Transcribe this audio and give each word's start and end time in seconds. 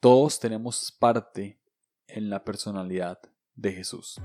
todos 0.00 0.40
tenemos 0.40 0.90
parte 0.98 1.60
en 2.06 2.30
la 2.30 2.42
personalidad 2.42 3.20
de 3.54 3.72
Jesús. 3.72 4.18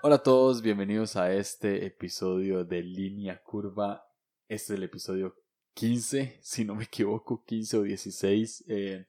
Hola 0.00 0.16
a 0.16 0.22
todos, 0.22 0.62
bienvenidos 0.62 1.16
a 1.16 1.34
este 1.34 1.84
episodio 1.84 2.64
de 2.64 2.82
Línea 2.82 3.42
Curva. 3.42 4.06
Este 4.48 4.72
es 4.72 4.78
el 4.78 4.84
episodio 4.84 5.36
15, 5.74 6.38
si 6.40 6.64
no 6.64 6.74
me 6.74 6.84
equivoco, 6.84 7.44
15 7.44 7.76
o 7.76 7.82
16. 7.82 8.64
Eh, 8.68 9.06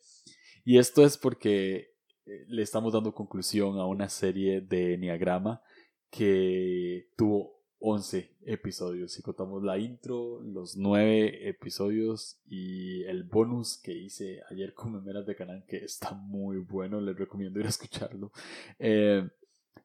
y 0.65 0.77
esto 0.77 1.05
es 1.05 1.17
porque 1.17 1.95
eh, 2.25 2.45
le 2.49 2.63
estamos 2.63 2.91
dando 2.91 3.13
conclusión 3.13 3.79
a 3.79 3.85
una 3.85 4.09
serie 4.09 4.59
de 4.59 4.95
Enneagrama 4.95 5.61
que 6.09 7.07
tuvo 7.15 7.62
11 7.85 8.37
episodios. 8.45 9.11
Si 9.11 9.21
contamos 9.21 9.61
la 9.61 9.77
intro, 9.77 10.41
los 10.41 10.77
9 10.77 11.49
episodios 11.49 12.39
y 12.47 13.03
el 13.03 13.23
bonus 13.25 13.77
que 13.77 13.91
hice 13.91 14.41
ayer 14.49 14.73
con 14.73 14.93
Memeras 14.93 15.25
de 15.25 15.35
Canal, 15.35 15.65
que 15.67 15.83
está 15.83 16.13
muy 16.13 16.59
bueno, 16.59 17.01
les 17.01 17.17
recomiendo 17.17 17.59
ir 17.59 17.65
a 17.65 17.69
escucharlo. 17.69 18.31
Eh, 18.79 19.27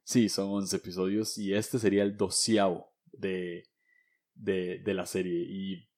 sí, 0.05 0.29
son 0.29 0.49
11 0.49 0.77
episodios 0.77 1.37
y 1.39 1.53
este 1.53 1.81
sería 1.81 2.05
el 2.05 2.17
doceavo 2.17 2.89
de, 3.11 3.65
de, 4.33 4.79
de 4.79 4.95
la 4.95 5.05
serie. 5.05 5.45
Y, 5.49 5.89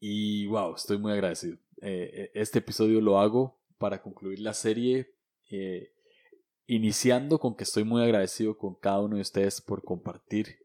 y 0.00 0.46
wow, 0.46 0.74
estoy 0.74 0.98
muy 0.98 1.12
agradecido. 1.12 1.56
Eh, 1.80 2.10
eh, 2.12 2.30
este 2.34 2.58
episodio 2.58 3.00
lo 3.00 3.18
hago 3.18 3.58
para 3.78 4.02
concluir 4.02 4.40
la 4.40 4.52
serie. 4.52 5.14
Iniciando 6.66 7.38
con 7.38 7.56
que 7.56 7.64
estoy 7.64 7.84
muy 7.84 8.02
agradecido 8.02 8.58
con 8.58 8.74
cada 8.74 9.00
uno 9.00 9.16
de 9.16 9.22
ustedes 9.22 9.62
por 9.62 9.82
compartir 9.82 10.58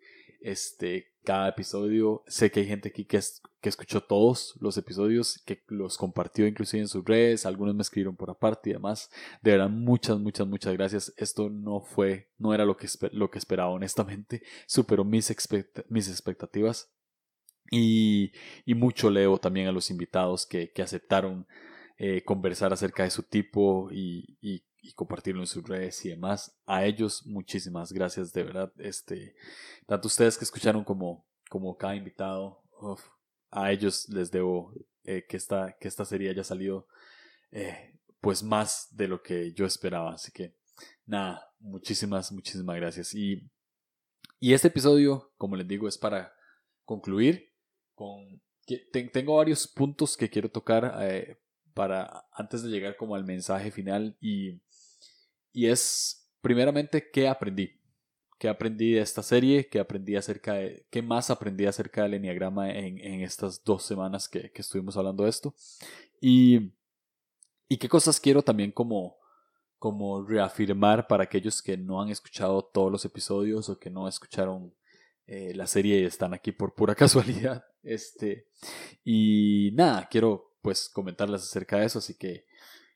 este, 0.44 1.14
cada 1.24 1.50
episodio. 1.50 2.24
Sé 2.28 2.52
que 2.52 2.60
hay 2.60 2.68
gente 2.68 2.90
aquí 2.90 3.06
que, 3.06 3.20
que 3.62 3.70
escuchó 3.70 4.02
todos 4.02 4.56
los 4.60 4.78
episodios, 4.78 5.42
que 5.46 5.64
los 5.68 5.98
compartió 5.98 6.46
inclusive 6.46 6.82
en 6.82 6.88
sus 6.88 7.04
redes, 7.04 7.46
algunos 7.46 7.74
me 7.74 7.82
escribieron 7.82 8.16
por 8.16 8.30
aparte 8.30 8.70
y 8.70 8.74
demás. 8.74 9.10
De 9.42 9.52
verdad, 9.52 9.70
muchas, 9.70 10.20
muchas, 10.20 10.46
muchas 10.48 10.74
gracias. 10.74 11.14
Esto 11.18 11.50
no 11.50 11.82
fue, 11.82 12.30
no 12.38 12.54
era 12.54 12.66
lo 12.66 12.78
que, 12.78 12.88
lo 13.12 13.32
que 13.32 13.40
esperaba, 13.40 13.72
honestamente. 13.72 14.44
Superó 14.68 15.04
mis, 15.04 15.34
mis 15.90 16.10
expectativas. 16.10 16.92
Y, 17.72 18.34
y, 18.66 18.76
mucho 18.76 19.10
leo 19.10 19.40
también 19.40 19.68
a 19.68 19.72
los 19.72 19.90
invitados 19.90 20.46
que, 20.46 20.72
que 20.72 20.84
aceptaron 20.84 21.48
eh, 21.98 22.22
conversar 22.24 22.72
acerca 22.72 23.04
de 23.04 23.10
su 23.10 23.24
tipo 23.24 23.90
y, 23.92 24.38
y 24.42 24.64
y 24.84 24.92
compartirlo 24.92 25.42
en 25.42 25.48
sus 25.48 25.64
redes 25.64 26.04
y 26.06 26.10
demás. 26.10 26.56
A 26.66 26.86
ellos 26.86 27.26
muchísimas 27.26 27.94
gracias, 27.94 28.34
de 28.34 28.44
verdad. 28.44 28.72
Este, 28.78 29.34
tanto 29.88 30.08
ustedes 30.08 30.38
que 30.38 30.44
escucharon 30.44 30.84
como, 30.84 31.26
como 31.50 31.78
cada 31.78 31.96
invitado, 31.96 32.62
a 33.50 33.72
ellos 33.72 34.10
les 34.10 34.30
debo 34.30 34.74
eh, 35.06 35.26
que, 35.28 35.38
esta, 35.38 35.78
que 35.80 35.88
esta 35.88 36.04
serie 36.04 36.30
haya 36.30 36.44
salido 36.44 36.88
eh, 37.52 37.98
pues 38.20 38.44
más 38.44 38.90
de 38.92 39.08
lo 39.08 39.24
que 39.24 39.54
yo 39.54 39.66
esperaba. 39.66 40.14
Así 40.14 40.34
que 40.34 40.54
nada, 41.06 41.50
muchísimas, 41.60 42.32
muchísimas 42.34 42.76
gracias. 42.76 43.16
Y, 43.16 43.50
y 44.42 44.54
este 44.54 44.68
episodio, 44.68 45.32
como 45.38 45.56
les 45.56 45.68
digo, 45.68 45.88
es 45.88 45.98
para 45.98 46.34
concluir 46.84 47.54
con... 47.96 48.42
Tengo 48.92 49.38
varios 49.38 49.66
puntos 49.66 50.18
que 50.18 50.30
quiero 50.30 50.50
tocar 50.50 50.98
eh, 51.02 51.38
para 51.74 52.26
antes 52.32 52.64
de 52.64 52.70
llegar 52.70 52.96
como 52.98 53.16
al 53.16 53.26
mensaje 53.26 53.72
final 53.72 54.18
y 54.22 54.62
y 55.54 55.68
es 55.68 56.30
primeramente 56.42 57.10
qué 57.12 57.28
aprendí. 57.28 57.72
¿Qué 58.40 58.50
aprendí 58.50 58.92
de 58.92 59.02
esta 59.02 59.24
serie? 59.24 59.70
¿Qué 59.70 59.80
aprendí 59.80 60.18
acerca 60.18 60.56
de. 60.56 60.86
¿Qué 60.90 61.02
más 61.02 61.30
aprendí 61.30 61.66
acerca 61.66 62.04
del 62.04 62.16
Enneagrama 62.16 62.72
en, 62.72 63.00
en 63.00 63.22
estas 63.22 63.64
dos 63.64 63.84
semanas 63.84 64.28
que, 64.28 64.52
que, 64.52 64.62
estuvimos 64.62 64.98
hablando 64.98 65.24
de 65.24 65.30
esto? 65.30 65.56
Y. 66.20 66.74
Y 67.70 67.78
qué 67.78 67.88
cosas 67.88 68.20
quiero 68.20 68.42
también 68.42 68.74
como. 68.74 69.16
como 69.80 70.26
reafirmar 70.26 71.08
para 71.08 71.24
aquellos 71.24 71.62
que 71.62 71.78
no 71.78 72.02
han 72.02 72.10
escuchado 72.10 72.62
todos 72.64 72.92
los 72.92 73.06
episodios 73.06 73.70
o 73.70 73.80
que 73.80 73.90
no 73.90 74.10
escucharon 74.10 74.74
eh, 75.26 75.54
la 75.56 75.68
serie 75.68 76.02
y 76.02 76.04
están 76.04 76.34
aquí 76.34 76.52
por 76.52 76.76
pura 76.76 76.96
casualidad. 77.04 77.64
Este. 77.82 78.48
Y 79.06 79.72
nada, 79.74 80.10
quiero 80.12 80.58
pues 80.62 80.90
comentarles 80.90 81.44
acerca 81.44 81.78
de 81.78 81.86
eso, 81.86 82.00
así 82.00 82.16
que 82.16 82.46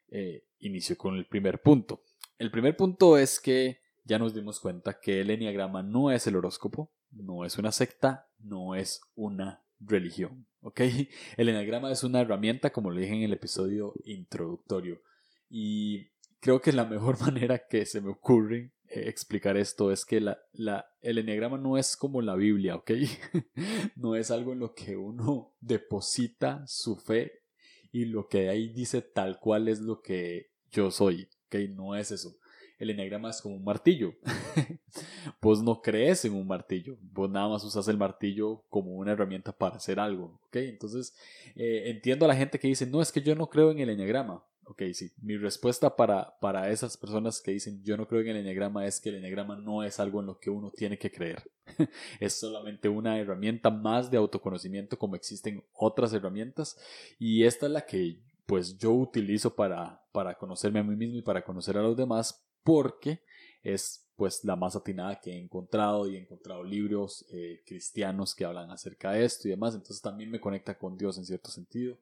eh, 0.09 0.43
inicio 0.59 0.97
con 0.97 1.15
el 1.15 1.25
primer 1.25 1.61
punto. 1.61 2.01
El 2.37 2.51
primer 2.51 2.77
punto 2.77 3.17
es 3.17 3.39
que 3.39 3.79
ya 4.03 4.19
nos 4.19 4.33
dimos 4.33 4.59
cuenta 4.59 4.99
que 4.99 5.21
el 5.21 5.29
enneagrama 5.31 5.81
no 5.81 6.11
es 6.11 6.27
el 6.27 6.35
horóscopo, 6.35 6.91
no 7.11 7.45
es 7.45 7.57
una 7.57 7.71
secta, 7.71 8.29
no 8.39 8.75
es 8.75 9.01
una 9.15 9.63
religión. 9.79 10.45
¿Ok? 10.61 10.81
El 11.37 11.49
enneagrama 11.49 11.91
es 11.91 12.03
una 12.03 12.21
herramienta, 12.21 12.71
como 12.71 12.91
lo 12.91 12.99
dije 12.99 13.13
en 13.13 13.23
el 13.23 13.33
episodio 13.33 13.93
introductorio. 14.05 15.01
Y 15.49 16.09
creo 16.39 16.61
que 16.61 16.73
la 16.73 16.85
mejor 16.85 17.19
manera 17.21 17.67
que 17.67 17.85
se 17.85 18.01
me 18.01 18.09
ocurre 18.09 18.71
eh, 18.89 19.03
explicar 19.07 19.57
esto 19.57 19.91
es 19.91 20.05
que 20.05 20.21
la, 20.21 20.39
la, 20.53 20.85
el 21.01 21.17
enneagrama 21.17 21.57
no 21.57 21.77
es 21.77 21.95
como 21.95 22.21
la 22.21 22.35
Biblia, 22.35 22.75
¿ok? 22.75 22.91
no 23.95 24.15
es 24.15 24.31
algo 24.31 24.53
en 24.53 24.59
lo 24.59 24.73
que 24.73 24.95
uno 24.95 25.53
deposita 25.59 26.65
su 26.67 26.95
fe 26.97 27.43
y 27.91 28.05
lo 28.05 28.27
que 28.27 28.49
ahí 28.49 28.69
dice 28.69 29.01
tal 29.01 29.39
cual 29.39 29.67
es 29.67 29.79
lo 29.79 30.01
que 30.01 30.51
yo 30.69 30.91
soy. 30.91 31.29
¿Ok? 31.47 31.55
No 31.69 31.95
es 31.95 32.11
eso. 32.11 32.35
El 32.79 32.91
enneagrama 32.91 33.31
es 33.31 33.41
como 33.41 33.55
un 33.55 33.63
martillo. 33.63 34.13
vos 35.41 35.63
no 35.63 35.81
crees 35.81 36.23
en 36.25 36.33
un 36.33 36.45
martillo, 36.45 36.95
vos 37.01 37.29
nada 37.29 37.47
más 37.49 37.63
usas 37.63 37.87
el 37.87 37.97
martillo 37.97 38.61
como 38.69 38.95
una 38.95 39.13
herramienta 39.13 39.51
para 39.51 39.77
hacer 39.77 39.99
algo. 39.99 40.39
Entonces, 40.53 41.15
eh, 41.55 41.83
entiendo 41.87 42.25
a 42.25 42.27
la 42.27 42.35
gente 42.35 42.59
que 42.59 42.67
dice, 42.67 42.85
no, 42.85 43.01
es 43.01 43.11
que 43.11 43.21
yo 43.21 43.35
no 43.35 43.49
creo 43.49 43.71
en 43.71 43.79
el 43.79 43.89
enneagrama. 43.89 44.43
Ok, 44.69 44.83
sí. 44.93 45.11
Mi 45.21 45.37
respuesta 45.37 45.95
para, 45.95 46.37
para 46.41 46.69
esas 46.69 46.97
personas 46.97 47.39
que 47.39 47.51
dicen 47.51 47.81
yo 47.83 47.95
no 47.95 48.05
creo 48.05 48.19
en 48.19 48.27
el 48.27 48.37
enneagrama 48.37 48.85
es 48.85 48.99
que 48.99 49.09
el 49.09 49.15
enneagrama 49.15 49.55
no 49.55 49.81
es 49.81 49.97
algo 49.97 50.19
en 50.19 50.25
lo 50.25 50.39
que 50.39 50.49
uno 50.49 50.71
tiene 50.71 50.97
que 50.97 51.09
creer. 51.09 51.49
es 52.19 52.33
solamente 52.33 52.89
una 52.89 53.17
herramienta 53.17 53.69
más 53.69 54.11
de 54.11 54.17
autoconocimiento 54.17 54.99
como 54.99 55.15
existen 55.15 55.63
otras 55.73 56.11
herramientas 56.11 56.77
y 57.17 57.45
esta 57.45 57.67
es 57.67 57.71
la 57.71 57.85
que 57.85 58.19
pues 58.47 58.77
yo 58.77 58.93
utilizo 58.93 59.53
para, 59.53 60.01
para 60.11 60.35
conocerme 60.35 60.79
a 60.79 60.83
mí 60.83 60.95
mismo 60.95 61.17
y 61.17 61.21
para 61.21 61.43
conocer 61.43 61.77
a 61.77 61.83
los 61.83 61.95
demás 61.95 62.43
porque 62.63 63.21
es 63.61 64.09
pues 64.15 64.43
la 64.43 64.55
más 64.55 64.75
atinada 64.75 65.19
que 65.19 65.31
he 65.31 65.37
encontrado 65.37 66.07
y 66.07 66.15
he 66.15 66.19
encontrado 66.19 66.63
libros 66.63 67.25
eh, 67.29 67.61
cristianos 67.65 68.33
que 68.33 68.45
hablan 68.45 68.71
acerca 68.71 69.11
de 69.11 69.25
esto 69.25 69.47
y 69.47 69.51
demás, 69.51 69.75
entonces 69.75 70.01
también 70.01 70.31
me 70.31 70.39
conecta 70.39 70.77
con 70.77 70.97
Dios 70.97 71.17
en 71.17 71.25
cierto 71.25 71.51
sentido 71.51 71.99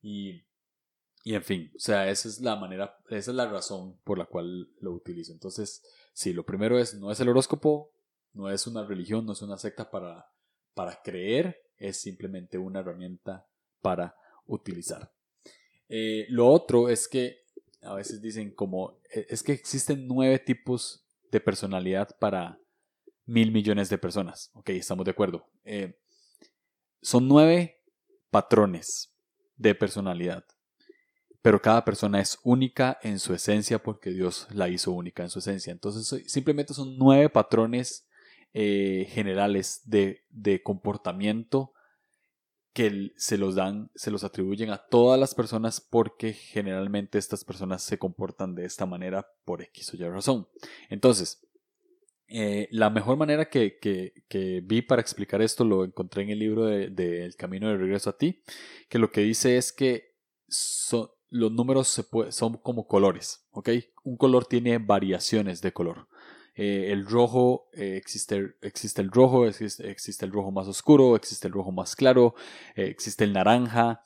y, 0.00 0.42
y 1.22 1.34
en 1.34 1.44
fin, 1.44 1.70
o 1.76 1.78
sea, 1.78 2.08
esa 2.08 2.26
es 2.26 2.40
la 2.40 2.56
manera, 2.56 2.98
esa 3.10 3.30
es 3.30 3.36
la 3.36 3.48
razón 3.48 3.98
por 4.02 4.18
la 4.18 4.24
cual 4.24 4.70
lo 4.80 4.92
utilizo. 4.92 5.32
Entonces, 5.32 5.84
sí, 6.12 6.32
lo 6.32 6.44
primero 6.44 6.78
es, 6.78 6.94
no 6.94 7.12
es 7.12 7.20
el 7.20 7.28
horóscopo, 7.28 7.92
no 8.32 8.50
es 8.50 8.66
una 8.66 8.84
religión, 8.84 9.24
no 9.24 9.32
es 9.32 9.42
una 9.42 9.58
secta 9.58 9.90
para, 9.90 10.32
para 10.74 11.00
creer, 11.02 11.62
es 11.76 11.98
simplemente 11.98 12.58
una 12.58 12.80
herramienta 12.80 13.46
para 13.80 14.16
utilizar. 14.46 15.12
Eh, 15.88 16.26
lo 16.28 16.48
otro 16.48 16.88
es 16.88 17.08
que 17.08 17.42
a 17.82 17.94
veces 17.94 18.22
dicen 18.22 18.50
como, 18.50 18.98
e, 19.12 19.26
es 19.28 19.42
que 19.42 19.52
existen 19.52 20.06
nueve 20.06 20.38
tipos 20.38 21.04
de 21.30 21.40
personalidad 21.40 22.16
para 22.18 22.58
mil 23.26 23.52
millones 23.52 23.88
de 23.88 23.98
personas. 23.98 24.50
Ok, 24.54 24.70
estamos 24.70 25.04
de 25.04 25.10
acuerdo. 25.10 25.46
Eh, 25.64 25.98
son 27.00 27.28
nueve 27.28 27.82
patrones 28.30 29.12
de 29.56 29.74
personalidad. 29.74 30.44
Pero 31.40 31.60
cada 31.60 31.84
persona 31.84 32.20
es 32.20 32.38
única 32.44 32.98
en 33.02 33.18
su 33.18 33.34
esencia 33.34 33.82
porque 33.82 34.10
Dios 34.10 34.46
la 34.52 34.68
hizo 34.68 34.92
única 34.92 35.24
en 35.24 35.28
su 35.28 35.40
esencia. 35.40 35.72
Entonces 35.72 36.30
simplemente 36.30 36.72
son 36.72 36.96
nueve 36.96 37.28
patrones 37.28 38.06
eh, 38.54 39.08
generales 39.10 39.80
de, 39.84 40.24
de 40.30 40.62
comportamiento 40.62 41.72
que 42.72 43.12
se 43.16 43.36
los 43.36 43.54
dan, 43.54 43.90
se 43.94 44.10
los 44.10 44.24
atribuyen 44.24 44.70
a 44.70 44.78
todas 44.78 45.20
las 45.20 45.34
personas 45.34 45.80
porque 45.80 46.32
generalmente 46.32 47.18
estas 47.18 47.44
personas 47.44 47.82
se 47.82 47.98
comportan 47.98 48.54
de 48.54 48.64
esta 48.64 48.86
manera 48.86 49.28
por 49.44 49.62
X 49.62 49.92
o 49.92 49.96
Y 49.96 50.08
razón. 50.08 50.48
Entonces, 50.88 51.46
eh, 52.28 52.68
la 52.70 52.88
mejor 52.88 53.18
manera 53.18 53.50
que, 53.50 53.78
que, 53.78 54.62
vi 54.64 54.80
para 54.80 55.02
explicar 55.02 55.42
esto 55.42 55.64
lo 55.64 55.84
encontré 55.84 56.22
en 56.22 56.30
el 56.30 56.38
libro 56.38 56.64
de, 56.64 57.24
El 57.24 57.36
Camino 57.36 57.68
de 57.68 57.76
Regreso 57.76 58.08
a 58.08 58.16
ti, 58.16 58.42
que 58.88 58.98
lo 58.98 59.10
que 59.10 59.20
dice 59.20 59.58
es 59.58 59.70
que 59.70 60.14
los 61.28 61.52
números 61.52 61.88
se 61.88 62.04
son 62.30 62.56
como 62.56 62.86
colores, 62.86 63.46
¿ok? 63.50 63.68
Un 64.04 64.16
color 64.16 64.46
tiene 64.46 64.78
variaciones 64.78 65.60
de 65.60 65.72
color. 65.72 66.08
Eh, 66.54 66.92
el 66.92 67.06
rojo, 67.06 67.68
eh, 67.72 67.96
existe, 67.96 68.54
existe 68.60 69.00
el 69.00 69.10
rojo, 69.10 69.46
existe, 69.46 70.24
el 70.24 70.32
rojo 70.32 70.50
más 70.50 70.68
oscuro, 70.68 71.16
existe 71.16 71.46
el 71.48 71.54
rojo 71.54 71.72
más 71.72 71.96
claro, 71.96 72.34
eh, 72.76 72.84
existe 72.86 73.24
el 73.24 73.32
naranja, 73.32 74.02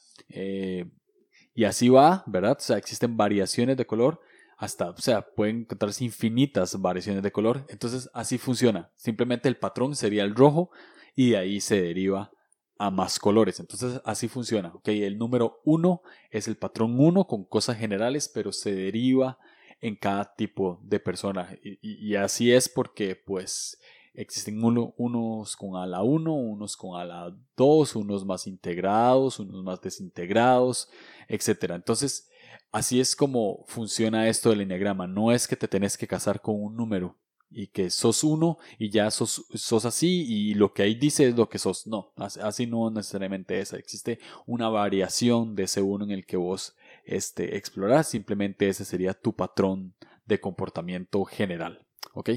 y 1.55 1.65
así 1.65 1.89
va, 1.89 2.23
¿verdad? 2.27 2.57
O 2.59 2.63
sea, 2.63 2.77
existen 2.77 3.17
variaciones 3.17 3.77
de 3.77 3.87
color, 3.87 4.21
hasta, 4.59 4.91
o 4.91 4.97
sea, 4.99 5.23
pueden 5.23 5.61
encontrarse 5.61 6.05
infinitas 6.05 6.81
variaciones 6.81 7.23
de 7.23 7.33
color, 7.33 7.67
entonces 7.69 8.09
así 8.15 8.39
funciona. 8.39 8.91
Simplemente 8.97 9.49
el 9.49 9.57
patrón 9.57 9.97
sería 9.97 10.23
el 10.23 10.35
rojo, 10.35 10.71
y 11.15 11.31
de 11.31 11.39
ahí 11.39 11.61
se 11.61 11.81
deriva 11.81 12.31
a 12.79 12.91
más 12.91 13.19
colores. 13.19 13.59
Entonces 13.59 14.01
así 14.05 14.29
funciona. 14.29 14.69
¿okay? 14.75 15.03
El 15.03 15.19
número 15.19 15.61
1 15.65 16.03
es 16.31 16.47
el 16.47 16.57
patrón 16.57 17.01
1 17.01 17.27
con 17.27 17.45
cosas 17.45 17.79
generales, 17.79 18.31
pero 18.33 18.53
se 18.53 18.75
deriva 18.75 19.39
en 19.81 19.97
cada 19.97 20.35
tipo 20.35 20.81
de 20.83 21.01
persona. 21.01 21.57
Y, 21.63 22.15
así 22.15 22.53
es 22.53 22.69
porque 22.69 23.17
pues 23.17 23.81
existen 24.15 24.63
unos 24.63 25.57
con 25.57 25.77
ala 25.77 26.03
1, 26.03 26.33
unos 26.33 26.77
con 26.77 26.99
ala 26.99 27.37
2, 27.57 27.97
unos 27.97 28.25
más 28.25 28.47
integrados, 28.47 29.39
unos 29.39 29.63
más 29.63 29.81
desintegrados, 29.81 30.91
etc. 31.29 31.73
Entonces 31.75 32.31
así 32.73 33.01
es 33.01 33.15
como 33.15 33.65
funciona 33.67 34.29
esto 34.29 34.51
del 34.51 34.63
enneagrama. 34.63 35.07
No 35.07 35.33
es 35.33 35.47
que 35.47 35.57
te 35.57 35.69
tenés 35.69 35.97
que 35.97 36.07
casar 36.07 36.41
con 36.41 36.63
un 36.63 36.77
número 36.77 37.17
y 37.51 37.69
que 37.69 37.91
sos 37.91 38.25
uno 38.25 38.59
y 38.79 38.91
ya 38.91 39.11
sos, 39.11 39.47
sos 39.55 39.85
así 39.85 40.27
y 40.29 40.55
lo 40.55 40.73
que 40.73 40.83
ahí 40.83 40.95
dice 40.95 41.29
es 41.29 41.37
lo 41.37 41.49
que 41.49 41.59
sos. 41.59 41.87
No, 41.87 42.13
así 42.17 42.67
no 42.67 42.91
necesariamente 42.91 43.61
es. 43.61 43.73
Existe 43.73 44.19
una 44.47 44.69
variación 44.69 45.55
de 45.55 45.65
ese 45.65 45.83
uno 45.83 46.05
en 46.05 46.11
el 46.11 46.27
que 46.27 46.37
vos 46.37 46.75
este, 47.07 47.57
explorás. 47.57 48.09
Simplemente 48.09 48.69
ese 48.69 48.85
sería 48.85 49.15
tu 49.15 49.35
patrón 49.35 49.95
de 50.25 50.41
comportamiento 50.41 51.25
general. 51.25 51.87
¿Ok? 52.13 52.31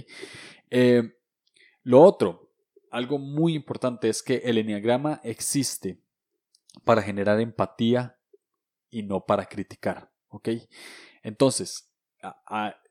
Eh, 0.69 1.17
lo 1.83 2.01
otro, 2.01 2.51
algo 2.91 3.17
muy 3.17 3.55
importante 3.55 4.09
es 4.09 4.23
que 4.23 4.37
el 4.37 4.57
enneagrama 4.57 5.21
existe 5.23 6.01
para 6.83 7.01
generar 7.01 7.39
empatía 7.39 8.17
y 8.89 9.03
no 9.03 9.25
para 9.25 9.45
criticar. 9.45 10.11
¿Ok? 10.29 10.49
Entonces, 11.23 11.91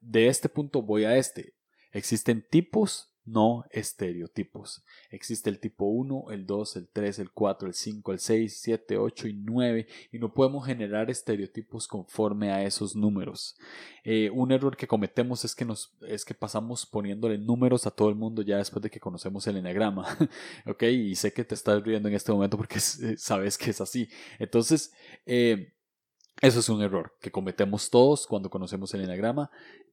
de 0.01 0.29
este 0.29 0.49
punto 0.49 0.83
voy 0.83 1.05
a 1.05 1.17
este. 1.17 1.55
Existen 1.93 2.47
tipos, 2.49 3.08
no 3.31 3.65
estereotipos. 3.71 4.85
Existe 5.11 5.51
el 5.51 5.61
tipo 5.61 5.87
1, 5.87 6.27
el 6.31 6.47
2, 6.47 6.77
el 6.77 6.89
3, 6.89 7.19
el 7.21 7.31
4, 7.31 7.69
el 7.69 7.75
5, 7.75 8.13
el 8.13 8.19
6, 8.19 8.61
7, 8.61 8.99
8 8.99 9.29
y 9.29 9.33
9 9.35 9.87
y 10.13 10.19
no 10.19 10.33
podemos 10.33 10.67
generar 10.67 11.11
estereotipos 11.11 11.87
conforme 11.87 12.51
a 12.51 12.65
esos 12.65 12.97
números. 12.97 13.57
Eh, 14.05 14.31
un 14.31 14.53
error 14.53 14.77
que 14.77 14.87
cometemos 14.87 15.45
es 15.45 15.55
que, 15.55 15.65
nos, 15.65 15.95
es 16.07 16.25
que 16.25 16.35
pasamos 16.35 16.87
poniéndole 16.87 17.39
números 17.39 17.87
a 17.87 17.91
todo 17.91 18.09
el 18.09 18.15
mundo 18.15 18.43
ya 18.43 18.57
después 18.57 18.83
de 18.83 18.91
que 18.91 19.01
conocemos 19.01 19.47
el 19.47 19.57
enagrama. 19.57 20.07
ok, 20.67 20.83
y 20.85 21.15
sé 21.15 21.33
que 21.33 21.45
te 21.45 21.55
estás 21.55 21.83
riendo 21.83 22.09
en 22.09 22.15
este 22.15 22.33
momento 22.33 22.57
porque 22.57 22.79
eh, 22.79 23.17
sabes 23.17 23.59
que 23.59 23.71
es 23.71 23.81
así. 23.81 24.09
Entonces, 24.39 24.93
eh, 25.27 25.73
eso 26.41 26.61
es 26.61 26.69
un 26.69 26.83
error 26.83 27.17
que 27.21 27.33
cometemos 27.33 27.91
todos 27.91 28.27
cuando 28.27 28.49
conocemos 28.49 28.95
el 28.95 29.03
enagrama 29.03 29.51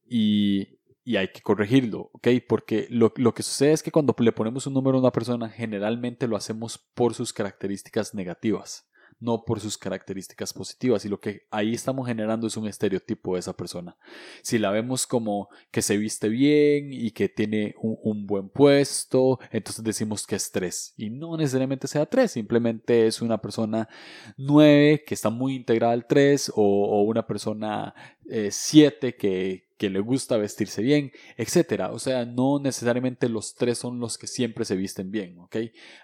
y 0.08 0.78
y 1.06 1.16
hay 1.16 1.28
que 1.28 1.40
corregirlo, 1.40 2.10
¿ok? 2.14 2.28
Porque 2.48 2.88
lo, 2.90 3.12
lo, 3.14 3.32
que 3.32 3.44
sucede 3.44 3.70
es 3.70 3.82
que 3.84 3.92
cuando 3.92 4.12
le 4.18 4.32
ponemos 4.32 4.66
un 4.66 4.74
número 4.74 4.98
a 4.98 5.00
una 5.00 5.12
persona, 5.12 5.48
generalmente 5.48 6.26
lo 6.26 6.36
hacemos 6.36 6.78
por 6.78 7.14
sus 7.14 7.32
características 7.32 8.12
negativas 8.12 8.86
no 9.18 9.44
por 9.44 9.60
sus 9.60 9.78
características 9.78 10.52
positivas. 10.52 11.04
Y 11.04 11.08
lo 11.08 11.20
que 11.20 11.46
ahí 11.50 11.74
estamos 11.74 12.06
generando 12.06 12.46
es 12.46 12.56
un 12.56 12.66
estereotipo 12.66 13.34
de 13.34 13.40
esa 13.40 13.56
persona. 13.56 13.96
Si 14.42 14.58
la 14.58 14.70
vemos 14.70 15.06
como 15.06 15.48
que 15.70 15.82
se 15.82 15.96
viste 15.96 16.28
bien 16.28 16.92
y 16.92 17.10
que 17.12 17.28
tiene 17.28 17.74
un, 17.80 18.26
buen 18.26 18.48
puesto, 18.48 19.38
entonces 19.50 19.84
decimos 19.84 20.26
que 20.26 20.36
es 20.36 20.50
3. 20.50 20.94
Y 20.96 21.10
no 21.10 21.36
necesariamente 21.36 21.86
sea 21.86 22.06
3, 22.06 22.30
simplemente 22.30 23.06
es 23.06 23.22
una 23.22 23.40
persona 23.40 23.88
9 24.36 25.04
que 25.06 25.14
está 25.14 25.30
muy 25.30 25.54
integrada 25.54 25.92
al 25.92 26.06
3 26.06 26.52
o, 26.54 27.02
una 27.02 27.26
persona 27.26 27.94
7 28.28 29.08
eh, 29.08 29.16
que, 29.16 29.65
que 29.76 29.90
le 29.90 30.00
gusta 30.00 30.36
vestirse 30.36 30.82
bien, 30.82 31.12
etcétera. 31.36 31.92
O 31.92 31.98
sea, 31.98 32.24
no 32.24 32.58
necesariamente 32.58 33.28
los 33.28 33.54
tres 33.54 33.78
son 33.78 34.00
los 34.00 34.18
que 34.18 34.26
siempre 34.26 34.64
se 34.64 34.76
visten 34.76 35.10
bien, 35.10 35.38
¿ok? 35.38 35.56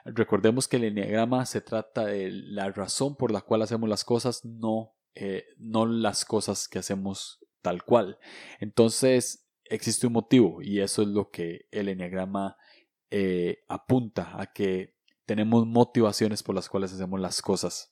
Recordemos 0.05 0.69
que 0.69 0.77
el 0.77 0.85
enneagrama 0.85 1.47
se 1.47 1.61
trata 1.61 2.05
de 2.07 2.31
la 2.31 2.71
razón 2.71 3.17
por 3.17 3.33
la 3.33 3.41
cual 3.41 3.63
hacemos 3.63 3.89
las 3.89 4.05
cosas, 4.05 4.45
no, 4.45 4.95
eh, 5.15 5.45
no 5.59 5.87
las 5.87 6.25
cosas 6.25 6.69
que 6.69 6.79
hacemos 6.79 7.41
tal 7.63 7.85
cual. 7.85 8.19
Entonces, 8.61 9.49
existe 9.65 10.07
un 10.07 10.15
motivo 10.15 10.61
y 10.61 10.81
eso 10.81 11.03
es 11.03 11.09
lo 11.09 11.31
que 11.31 11.67
el 11.71 11.89
enneagrama 11.89 12.57
eh, 13.11 13.65
apunta 13.69 14.41
a 14.41 14.53
que 14.53 14.95
tenemos 15.25 15.67
motivaciones 15.67 16.43
por 16.43 16.55
las 16.55 16.69
cuales 16.69 16.93
hacemos 16.93 17.21
las 17.21 17.41
cosas 17.41 17.91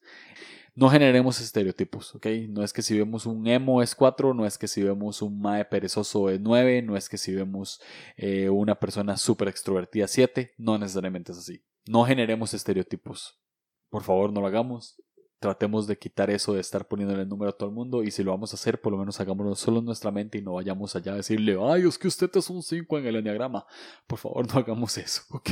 no 0.74 0.88
generemos 0.88 1.40
estereotipos, 1.40 2.14
¿ok? 2.14 2.26
No 2.48 2.62
es 2.62 2.72
que 2.72 2.82
si 2.82 2.98
vemos 2.98 3.26
un 3.26 3.46
emo 3.46 3.82
es 3.82 3.94
4, 3.94 4.34
no 4.34 4.46
es 4.46 4.58
que 4.58 4.68
si 4.68 4.82
vemos 4.82 5.22
un 5.22 5.40
mae 5.40 5.64
perezoso 5.64 6.30
es 6.30 6.40
9, 6.40 6.82
no 6.82 6.96
es 6.96 7.08
que 7.08 7.18
si 7.18 7.34
vemos 7.34 7.80
eh, 8.16 8.48
una 8.48 8.78
persona 8.78 9.16
súper 9.16 9.48
extrovertida 9.48 10.06
7, 10.06 10.54
no 10.58 10.78
necesariamente 10.78 11.32
es 11.32 11.38
así. 11.38 11.62
No 11.86 12.04
generemos 12.04 12.54
estereotipos. 12.54 13.40
Por 13.88 14.02
favor, 14.04 14.32
no 14.32 14.40
lo 14.40 14.46
hagamos 14.46 15.02
tratemos 15.40 15.86
de 15.86 15.96
quitar 15.96 16.30
eso 16.30 16.52
de 16.52 16.60
estar 16.60 16.86
poniéndole 16.86 17.22
el 17.22 17.28
número 17.28 17.50
a 17.50 17.52
todo 17.56 17.70
el 17.70 17.74
mundo 17.74 18.04
y 18.04 18.10
si 18.10 18.22
lo 18.22 18.30
vamos 18.30 18.52
a 18.52 18.56
hacer, 18.56 18.78
por 18.78 18.92
lo 18.92 18.98
menos 18.98 19.18
hagámoslo 19.20 19.54
solo 19.56 19.78
en 19.78 19.86
nuestra 19.86 20.10
mente 20.10 20.36
y 20.36 20.42
no 20.42 20.52
vayamos 20.52 20.94
allá 20.94 21.14
a 21.14 21.16
decirle, 21.16 21.56
ay, 21.58 21.88
es 21.88 21.96
que 21.96 22.08
usted 22.08 22.30
es 22.34 22.50
un 22.50 22.62
5 22.62 22.98
en 22.98 23.06
el 23.06 23.16
enneagrama. 23.16 23.64
Por 24.06 24.18
favor, 24.18 24.46
no 24.46 24.60
hagamos 24.60 24.98
eso, 24.98 25.22
¿ok? 25.30 25.50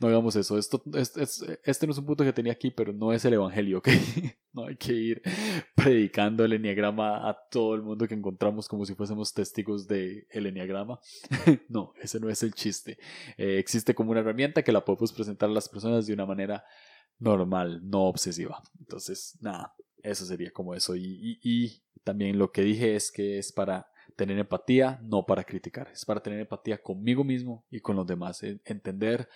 No 0.00 0.08
hagamos 0.08 0.34
eso. 0.34 0.58
Esto, 0.58 0.82
este, 0.94 1.22
este 1.62 1.86
no 1.86 1.92
es 1.92 1.98
un 1.98 2.06
punto 2.06 2.24
que 2.24 2.32
tenía 2.32 2.52
aquí, 2.52 2.72
pero 2.72 2.92
no 2.92 3.12
es 3.12 3.24
el 3.24 3.34
evangelio, 3.34 3.78
¿ok? 3.78 3.88
No 4.52 4.66
hay 4.66 4.76
que 4.76 4.92
ir 4.92 5.22
predicando 5.76 6.44
el 6.44 6.52
enneagrama 6.52 7.28
a 7.28 7.38
todo 7.50 7.76
el 7.76 7.82
mundo 7.82 8.08
que 8.08 8.14
encontramos 8.14 8.66
como 8.66 8.84
si 8.84 8.96
fuésemos 8.96 9.32
testigos 9.32 9.86
del 9.86 10.26
el 10.30 10.46
enneagrama. 10.46 10.98
No, 11.68 11.92
ese 12.02 12.18
no 12.18 12.28
es 12.28 12.42
el 12.42 12.52
chiste. 12.52 12.98
Eh, 13.36 13.58
existe 13.58 13.94
como 13.94 14.10
una 14.10 14.20
herramienta 14.20 14.64
que 14.64 14.72
la 14.72 14.84
podemos 14.84 15.12
presentar 15.12 15.48
a 15.48 15.52
las 15.52 15.68
personas 15.68 16.06
de 16.06 16.14
una 16.14 16.26
manera 16.26 16.64
normal, 17.20 17.88
no 17.88 18.06
obsesiva. 18.06 18.62
Entonces, 18.80 19.38
nada, 19.40 19.74
eso 20.02 20.24
sería 20.24 20.50
como 20.50 20.74
eso. 20.74 20.96
Y, 20.96 21.82
también 22.02 22.38
lo 22.38 22.50
que 22.50 22.62
dije 22.62 22.96
es 22.96 23.12
que 23.12 23.38
es 23.38 23.52
para 23.52 23.90
tener 24.16 24.38
empatía, 24.38 24.98
no 25.02 25.26
para 25.26 25.44
criticar. 25.44 25.88
Es 25.92 26.06
para 26.06 26.22
tener 26.22 26.40
empatía 26.40 26.82
conmigo 26.82 27.24
mismo 27.24 27.64
y 27.70 27.80
con 27.80 27.94
los 27.94 28.06
demás. 28.06 28.42
Entender 28.42 29.28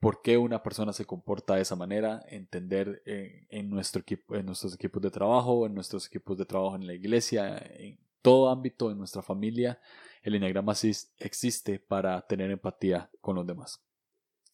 por 0.00 0.20
qué 0.20 0.36
una 0.36 0.62
persona 0.62 0.92
se 0.92 1.04
comporta 1.04 1.54
de 1.54 1.62
esa 1.62 1.76
manera, 1.76 2.20
entender 2.28 3.02
en, 3.06 3.70
nuestro 3.70 4.02
equipo, 4.02 4.34
en 4.34 4.46
nuestros 4.46 4.74
equipos 4.74 5.00
de 5.00 5.10
trabajo, 5.10 5.66
en 5.66 5.74
nuestros 5.74 6.06
equipos 6.06 6.36
de 6.36 6.46
trabajo 6.46 6.74
en 6.74 6.86
la 6.86 6.94
iglesia, 6.94 7.58
en 7.58 8.00
todo 8.22 8.50
ámbito, 8.50 8.90
en 8.90 8.98
nuestra 8.98 9.22
familia, 9.22 9.78
el 10.22 10.34
enneagrama 10.34 10.74
existe 11.18 11.78
para 11.78 12.20
tener 12.26 12.50
empatía 12.50 13.08
con 13.20 13.36
los 13.36 13.46
demás. 13.46 13.80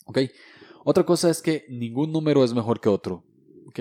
¿Ok? 0.05 0.19
Otra 0.88 1.05
cosa 1.05 1.29
es 1.31 1.43
que 1.43 1.67
ningún 1.69 2.12
número 2.12 2.44
es 2.44 2.55
mejor 2.55 2.79
que 2.79 2.88
otro. 2.88 3.25
¿ok? 3.66 3.81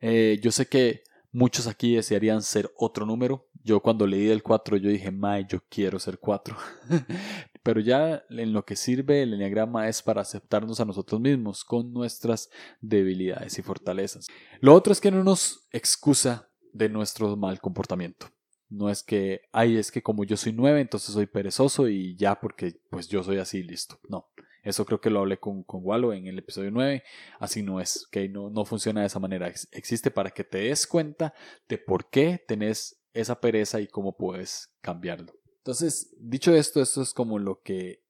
Eh, 0.00 0.38
yo 0.40 0.52
sé 0.52 0.66
que 0.66 1.02
muchos 1.32 1.66
aquí 1.66 1.96
desearían 1.96 2.42
ser 2.42 2.70
otro 2.76 3.04
número. 3.04 3.48
Yo 3.64 3.80
cuando 3.80 4.06
leí 4.06 4.28
el 4.28 4.44
4 4.44 4.76
yo 4.76 4.88
dije, 4.88 5.10
May, 5.10 5.46
yo 5.48 5.58
quiero 5.68 5.98
ser 5.98 6.20
4. 6.20 6.56
Pero 7.64 7.80
ya 7.80 8.22
en 8.30 8.52
lo 8.52 8.64
que 8.64 8.76
sirve 8.76 9.22
el 9.22 9.34
enneagrama 9.34 9.88
es 9.88 10.00
para 10.00 10.20
aceptarnos 10.22 10.78
a 10.78 10.84
nosotros 10.84 11.20
mismos 11.20 11.64
con 11.64 11.92
nuestras 11.92 12.50
debilidades 12.80 13.58
y 13.58 13.62
fortalezas. 13.62 14.28
Lo 14.60 14.74
otro 14.74 14.92
es 14.92 15.00
que 15.00 15.10
no 15.10 15.24
nos 15.24 15.66
excusa 15.72 16.48
de 16.72 16.88
nuestro 16.88 17.36
mal 17.36 17.60
comportamiento. 17.60 18.28
No 18.68 18.90
es 18.90 19.02
que, 19.02 19.40
ay, 19.50 19.76
es 19.76 19.90
que 19.90 20.04
como 20.04 20.22
yo 20.22 20.36
soy 20.36 20.52
9, 20.52 20.82
entonces 20.82 21.12
soy 21.12 21.26
perezoso 21.26 21.88
y 21.88 22.14
ya 22.14 22.38
porque 22.38 22.80
pues 22.90 23.08
yo 23.08 23.24
soy 23.24 23.38
así, 23.38 23.64
listo. 23.64 23.98
No. 24.08 24.28
Eso 24.68 24.84
creo 24.84 25.00
que 25.00 25.10
lo 25.10 25.20
hablé 25.20 25.38
con, 25.38 25.62
con 25.62 25.80
Walo 25.82 26.12
en 26.12 26.26
el 26.26 26.38
episodio 26.38 26.70
9. 26.70 27.02
Así 27.38 27.62
no 27.62 27.80
es, 27.80 28.06
que 28.10 28.28
no, 28.28 28.50
no 28.50 28.64
funciona 28.64 29.00
de 29.00 29.06
esa 29.06 29.18
manera. 29.18 29.52
Existe 29.72 30.10
para 30.10 30.30
que 30.30 30.44
te 30.44 30.58
des 30.58 30.86
cuenta 30.86 31.32
de 31.68 31.78
por 31.78 32.10
qué 32.10 32.44
tenés 32.46 33.00
esa 33.14 33.40
pereza 33.40 33.80
y 33.80 33.88
cómo 33.88 34.16
puedes 34.16 34.70
cambiarlo. 34.80 35.32
Entonces, 35.56 36.14
dicho 36.18 36.54
esto, 36.54 36.80
esto 36.80 37.02
es 37.02 37.12
como 37.12 37.38
lo 37.38 37.62
que 37.62 38.02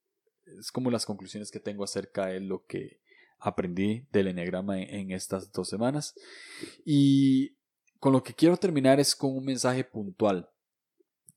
es 0.57 0.71
como 0.71 0.91
las 0.91 1.05
conclusiones 1.05 1.51
que 1.51 1.59
tengo 1.59 1.83
acerca 1.83 2.27
de 2.27 2.39
lo 2.39 2.65
que 2.65 2.99
aprendí 3.39 4.07
del 4.11 4.27
enneagrama 4.27 4.81
en, 4.81 5.11
estas 5.11 5.51
dos 5.51 5.69
semanas. 5.69 6.13
Y 6.85 7.55
con 7.99 8.13
lo 8.13 8.23
que 8.23 8.33
quiero 8.33 8.57
terminar 8.57 8.99
es 8.99 9.15
con 9.15 9.35
un 9.35 9.45
mensaje 9.45 9.83
puntual 9.83 10.49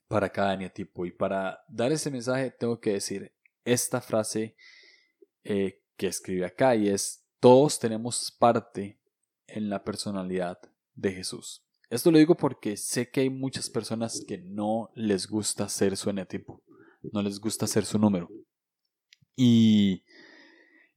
para 0.08 0.30
cada 0.30 0.54
eneatipo. 0.54 1.06
Y 1.06 1.12
para 1.12 1.62
dar 1.68 1.92
ese 1.92 2.10
mensaje 2.10 2.50
tengo 2.50 2.80
que 2.80 2.94
decir 2.94 3.32
esta 3.64 4.00
frase 4.00 4.56
eh, 5.44 5.82
que 5.96 6.06
escribe 6.06 6.46
acá 6.46 6.74
y 6.76 6.88
es, 6.88 7.24
todos 7.40 7.78
tenemos 7.78 8.34
parte 8.38 8.98
en 9.46 9.68
la 9.68 9.84
personalidad 9.84 10.58
de 10.94 11.12
Jesús. 11.12 11.64
Esto 11.90 12.10
lo 12.10 12.18
digo 12.18 12.36
porque 12.36 12.76
sé 12.76 13.10
que 13.10 13.20
hay 13.20 13.30
muchas 13.30 13.68
personas 13.68 14.24
que 14.26 14.38
no 14.38 14.90
les 14.94 15.26
gusta 15.26 15.68
ser 15.68 15.96
su 15.96 16.08
enetipo, 16.08 16.62
no 17.12 17.20
les 17.22 17.38
gusta 17.38 17.66
ser 17.66 17.84
su 17.84 17.98
número. 17.98 18.30
Y, 19.36 20.04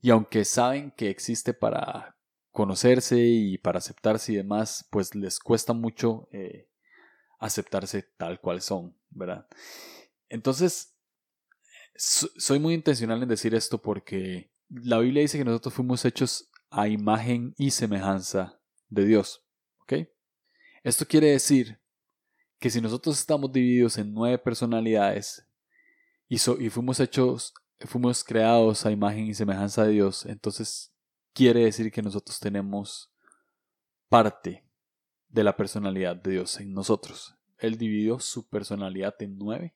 y 0.01 0.09
aunque 0.09 0.45
saben 0.45 0.91
que 0.91 1.09
existe 1.09 1.53
para 1.53 2.15
conocerse 2.51 3.19
y 3.19 3.57
para 3.57 3.79
aceptarse 3.79 4.31
y 4.31 4.37
demás, 4.37 4.87
pues 4.89 5.13
les 5.15 5.39
cuesta 5.39 5.73
mucho 5.73 6.29
eh, 6.31 6.69
aceptarse 7.39 8.03
tal 8.17 8.39
cual 8.39 8.61
son, 8.61 8.97
¿verdad? 9.09 9.47
Entonces, 10.29 10.94
soy 11.95 12.59
muy 12.59 12.73
intencional 12.73 13.23
en 13.23 13.29
decir 13.29 13.55
esto 13.55 13.81
porque 13.81 14.51
la 14.69 14.99
Biblia 14.99 15.21
dice 15.21 15.37
que 15.37 15.45
nosotros 15.45 15.73
fuimos 15.73 16.03
hechos 16.05 16.49
a 16.69 16.87
imagen 16.87 17.53
y 17.57 17.71
semejanza 17.71 18.59
de 18.89 19.05
Dios. 19.05 19.45
¿Ok? 19.81 19.93
Esto 20.83 21.05
quiere 21.05 21.31
decir 21.31 21.79
que 22.59 22.69
si 22.69 22.81
nosotros 22.81 23.19
estamos 23.19 23.51
divididos 23.51 23.97
en 23.97 24.13
nueve 24.13 24.37
personalidades 24.37 25.47
y, 26.27 26.35
y 26.35 26.69
fuimos 26.69 26.99
hechos, 26.99 27.53
fuimos 27.79 28.23
creados 28.23 28.85
a 28.85 28.91
imagen 28.91 29.27
y 29.27 29.33
semejanza 29.33 29.85
de 29.85 29.91
Dios, 29.91 30.25
entonces 30.25 30.93
quiere 31.33 31.65
decir 31.65 31.91
que 31.91 32.01
nosotros 32.01 32.39
tenemos 32.39 33.11
parte 34.09 34.65
de 35.27 35.43
la 35.43 35.55
personalidad 35.55 36.15
de 36.15 36.31
Dios 36.31 36.59
en 36.59 36.73
nosotros. 36.73 37.35
Él 37.57 37.77
dividió 37.77 38.19
su 38.19 38.47
personalidad 38.47 39.15
en 39.19 39.37
nueve 39.37 39.75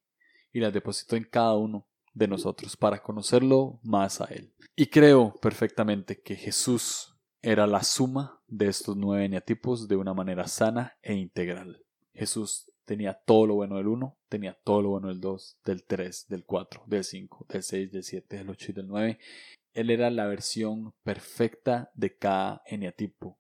y 0.52 0.60
la 0.60 0.72
depositó 0.72 1.16
en 1.16 1.26
cada 1.26 1.56
uno 1.56 1.88
de 2.13 2.28
nosotros 2.28 2.75
para 2.78 3.01
conocerlo 3.01 3.80
más 3.84 4.22
a 4.22 4.25
Él. 4.25 4.54
Y 4.75 4.88
creo 4.88 5.34
perfectamente 5.42 6.22
que 6.22 6.36
Jesús 6.36 7.16
era 7.42 7.68
la 7.68 7.84
suma 7.84 8.42
de 8.48 8.68
estos 8.68 8.98
nueve 8.98 9.25
eneatipos 9.25 9.88
de 9.88 9.96
una 9.96 10.13
manera 10.13 10.48
sana 10.48 10.98
e 11.01 11.13
integral. 11.16 11.84
Jesús 12.13 12.70
tenía 12.86 13.13
todo 13.13 13.46
lo 13.46 13.56
bueno 13.56 13.78
del 13.78 13.88
1, 13.88 14.18
tenía 14.28 14.58
todo 14.63 14.82
lo 14.82 14.89
bueno 14.89 15.10
del 15.10 15.22
2, 15.22 15.60
del 15.63 15.84
3, 15.84 16.28
del 16.28 16.44
4, 16.44 16.84
del 16.88 17.04
5, 17.04 17.46
del 17.48 17.63
6, 17.63 17.92
del 17.92 18.04
7, 18.04 18.38
del 18.38 18.50
8 18.50 18.66
y 18.70 18.74
del 18.74 18.88
9. 18.88 19.20
Él 19.74 19.89
era 19.92 20.10
la 20.10 20.25
versión 20.25 20.94
perfecta 21.04 21.92
de 21.94 22.18
cada 22.18 22.63
eneatipo, 22.66 23.38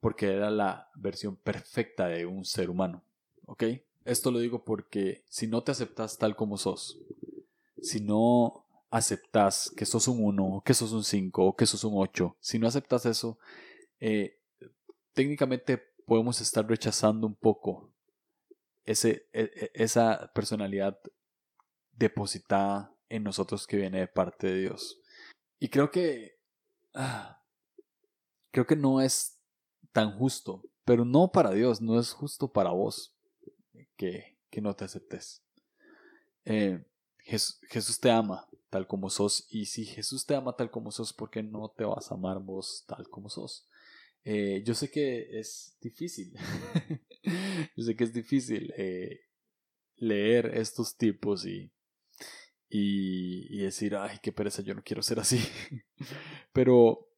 porque 0.00 0.32
era 0.32 0.50
la 0.50 0.90
versión 0.96 1.36
perfecta 1.36 2.08
de 2.08 2.26
un 2.26 2.44
ser 2.44 2.70
humano. 2.70 3.04
¿Ok? 3.46 3.64
Esto 4.04 4.30
lo 4.30 4.40
digo 4.40 4.64
porque 4.64 5.22
si 5.28 5.46
no 5.46 5.62
te 5.62 5.72
aceptas 5.72 6.18
tal 6.18 6.34
como 6.34 6.56
sos, 6.56 6.98
si 7.82 8.00
no 8.00 8.66
aceptas 8.90 9.72
que 9.76 9.86
sos 9.86 10.08
un 10.08 10.24
1, 10.24 10.62
que 10.64 10.74
sos 10.74 10.92
un 10.92 11.04
5, 11.04 11.44
o 11.44 11.56
que 11.56 11.66
sos 11.66 11.84
un 11.84 11.94
8, 11.96 12.36
si 12.40 12.58
no 12.58 12.66
aceptas 12.66 13.06
eso, 13.06 13.38
eh, 14.00 14.38
técnicamente 15.12 15.78
podemos 16.06 16.40
estar 16.40 16.66
rechazando 16.66 17.26
un 17.26 17.34
poco 17.36 17.92
ese, 18.84 19.28
e, 19.32 19.42
e, 19.42 19.70
esa 19.74 20.32
personalidad 20.34 20.98
depositada 21.92 22.92
en 23.08 23.22
nosotros 23.22 23.66
que 23.66 23.76
viene 23.76 24.00
de 24.00 24.08
parte 24.08 24.48
de 24.48 24.60
Dios. 24.60 25.00
Y 25.58 25.68
creo 25.68 25.90
que 25.90 26.38
ah, 26.94 27.42
creo 28.50 28.66
que 28.66 28.76
no 28.76 29.00
es 29.00 29.38
tan 29.92 30.16
justo, 30.18 30.62
pero 30.84 31.04
no 31.04 31.30
para 31.30 31.50
Dios, 31.50 31.80
no 31.80 31.98
es 31.98 32.12
justo 32.12 32.52
para 32.52 32.70
vos 32.70 33.14
que, 33.96 34.36
que 34.50 34.60
no 34.60 34.74
te 34.74 34.84
aceptes. 34.84 35.42
Eh, 36.44 36.82
Jesús, 37.30 38.00
te 38.00 38.10
ama 38.10 38.48
tal 38.70 38.86
como 38.86 39.08
sos. 39.10 39.46
Y 39.50 39.66
si 39.66 39.84
Jesús 39.84 40.26
te 40.26 40.34
ama 40.34 40.56
tal 40.56 40.70
como 40.70 40.90
sos, 40.90 41.12
¿por 41.12 41.30
qué 41.30 41.42
no 41.42 41.72
te 41.76 41.84
vas 41.84 42.10
a 42.10 42.14
amar 42.14 42.40
vos 42.40 42.84
tal 42.86 43.08
como 43.08 43.28
sos? 43.28 43.68
Eh, 44.24 44.62
yo 44.64 44.74
sé 44.74 44.90
que 44.90 45.38
es 45.38 45.76
difícil. 45.80 46.34
yo 47.76 47.84
sé 47.84 47.96
que 47.96 48.04
es 48.04 48.12
difícil 48.12 48.72
eh, 48.76 49.20
leer 49.96 50.46
estos 50.56 50.96
tipos 50.96 51.46
y, 51.46 51.72
y, 52.68 53.56
y 53.56 53.62
decir, 53.62 53.94
ay, 53.96 54.18
qué 54.22 54.32
pereza, 54.32 54.62
yo 54.62 54.74
no 54.74 54.82
quiero 54.82 55.02
ser 55.02 55.20
así. 55.20 55.38
Pero 56.52 57.09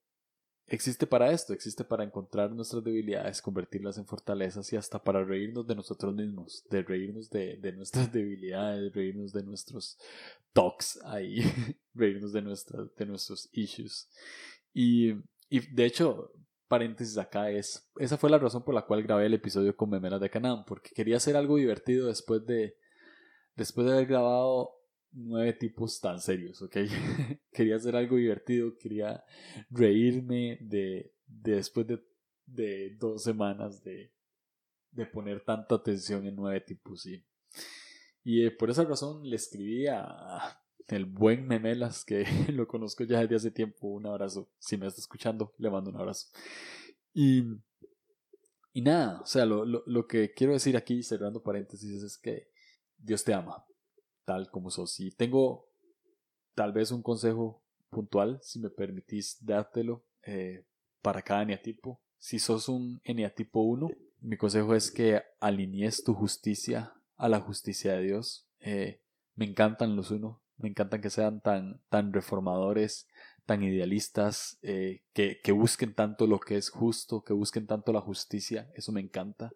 existe 0.73 1.07
para 1.07 1.31
esto, 1.31 1.53
existe 1.53 1.85
para 1.85 2.03
encontrar 2.03 2.51
nuestras 2.51 2.83
debilidades, 2.83 3.43
convertirlas 3.43 3.99
en 3.99 4.07
fortalezas 4.07 4.73
y 4.73 4.77
hasta 4.77 4.99
para 4.99 5.23
reírnos 5.23 5.67
de 5.67 5.77
nosotros 5.77 6.15
mismos, 6.15 6.65
de 6.71 6.83
reírnos 6.83 7.29
de, 7.29 7.73
nuestras 7.77 8.11
debilidades, 8.13 8.91
reírnos 8.95 9.35
de 9.35 9.43
nuestros 9.43 9.99
talks 10.55 10.99
ahí, 11.05 11.43
reírnos 11.95 12.33
de, 12.33 12.41
nuestras, 12.41 12.95
de 12.95 13.05
nuestros 13.05 13.51
issues. 13.53 14.09
Y, 14.73 15.13
de 15.51 15.85
hecho, 15.85 16.33
paréntesis 16.69 17.19
acá 17.19 17.51
es, 17.51 17.87
esa 17.97 18.17
fue 18.17 18.31
la 18.31 18.39
razón 18.39 18.65
por 18.65 18.75
la 18.75 18.87
cual 18.87 19.03
grabé 19.03 19.27
el 19.27 19.35
episodio 19.35 19.77
con 19.77 19.91
Memelas 19.91 20.23
de 20.23 20.31
Canam, 20.31 20.65
porque 20.65 20.93
quería 20.95 21.19
hacer 21.19 21.37
algo 21.37 21.57
divertido 21.57 22.07
después 22.07 22.47
de, 22.47 22.79
después 23.57 23.87
de 23.87 23.93
haber 23.93 24.07
grabado 24.07 24.71
nueve 25.13 25.53
tipos 25.55 26.01
tan 26.01 26.21
serios, 26.21 26.63
¿ok? 26.63 26.77
quería 27.53 27.77
hacer 27.77 27.97
algo 27.97 28.17
divertido, 28.17 28.77
quería 28.77 29.25
reírme 29.71 30.59
de, 30.61 31.15
después 31.27 31.87
de, 31.87 32.03
de, 32.47 32.97
dos 32.99 33.23
semanas 33.23 33.83
de, 33.83 34.13
de, 34.91 35.07
poner 35.07 35.45
tanta 35.45 35.77
atención 35.77 36.27
en 36.27 36.37
nueve 36.37 36.61
tipos, 36.61 37.03
¿sí? 37.03 37.25
Y 38.25 38.47
eh, 38.47 38.51
por 38.51 38.71
esa 38.71 38.85
razón 38.85 39.29
le 39.29 39.37
escribí 39.37 39.87
a 39.87 40.59
el 40.89 41.07
buen 41.07 41.47
Memelas, 41.47 42.05
que 42.05 42.25
lo 42.53 42.67
conozco 42.67 43.05
ya 43.05 43.21
desde 43.21 43.37
hace 43.37 43.51
tiempo, 43.51 43.89
un 43.89 44.07
abrazo. 44.07 44.51
Si 44.59 44.77
me 44.77 44.87
está 44.87 45.01
escuchando, 45.01 45.55
le 45.59 45.71
mando 45.71 45.91
un 45.91 45.97
abrazo. 45.97 46.29
Y, 47.15 47.43
y 48.73 48.83
nada, 48.83 49.21
o 49.21 49.27
sea, 49.27 49.45
lo, 49.45 49.65
lo, 49.65 49.83
lo 49.87 50.07
que 50.07 50.33
quiero 50.33 50.53
decir 50.53 50.77
aquí, 50.77 51.03
cerrando 51.03 51.43
paréntesis, 51.43 52.03
es 52.03 52.19
que 52.19 52.49
Dios 52.97 53.25
te 53.25 53.35
ama 53.35 53.65
tal 54.25 54.51
como 54.51 54.71
sos. 54.71 54.99
Y 55.01 55.11
tengo 55.11 55.67
tal 56.55 56.73
vez 56.73 56.91
un 56.91 57.03
consejo 57.03 57.63
puntual, 57.91 58.39
si 58.43 58.59
me 58.59 58.71
permitís 58.71 59.37
dártelo, 59.41 60.05
eh, 60.25 60.65
para 61.03 61.23
cada 61.23 61.43
eneatipo. 61.43 62.01
Si 62.19 62.39
sos 62.39 62.69
un 62.69 63.01
eneatipo 63.05 63.61
1, 63.61 63.91
mi 64.21 64.37
consejo 64.37 64.75
es 64.75 64.91
que 64.91 65.23
alinees 65.41 66.05
tu 66.05 66.15
justicia 66.15 66.95
a 67.17 67.29
la 67.29 67.41
justicia 67.41 67.95
de 67.95 68.03
Dios. 68.03 68.47
Eh, 68.61 69.01
me 69.35 69.45
encantan 69.45 69.97
los 69.97 70.11
uno, 70.11 70.41
me 70.59 70.69
encantan 70.69 71.01
que 71.01 71.11
sean 71.11 71.41
tan, 71.41 71.81
tan 71.89 72.13
reformadores, 72.13 73.09
tan 73.47 73.63
idealistas, 73.63 74.59
eh, 74.63 75.03
que, 75.13 75.41
que, 75.43 75.51
busquen 75.53 75.95
tanto 75.95 76.29
lo 76.29 76.39
que 76.39 76.57
es 76.57 76.71
justo, 76.71 77.25
que 77.25 77.33
busquen 77.33 77.67
tanto 77.67 77.93
la 77.93 78.01
justicia, 78.01 78.71
eso 78.75 78.93
me 78.93 79.01
encanta. 79.01 79.53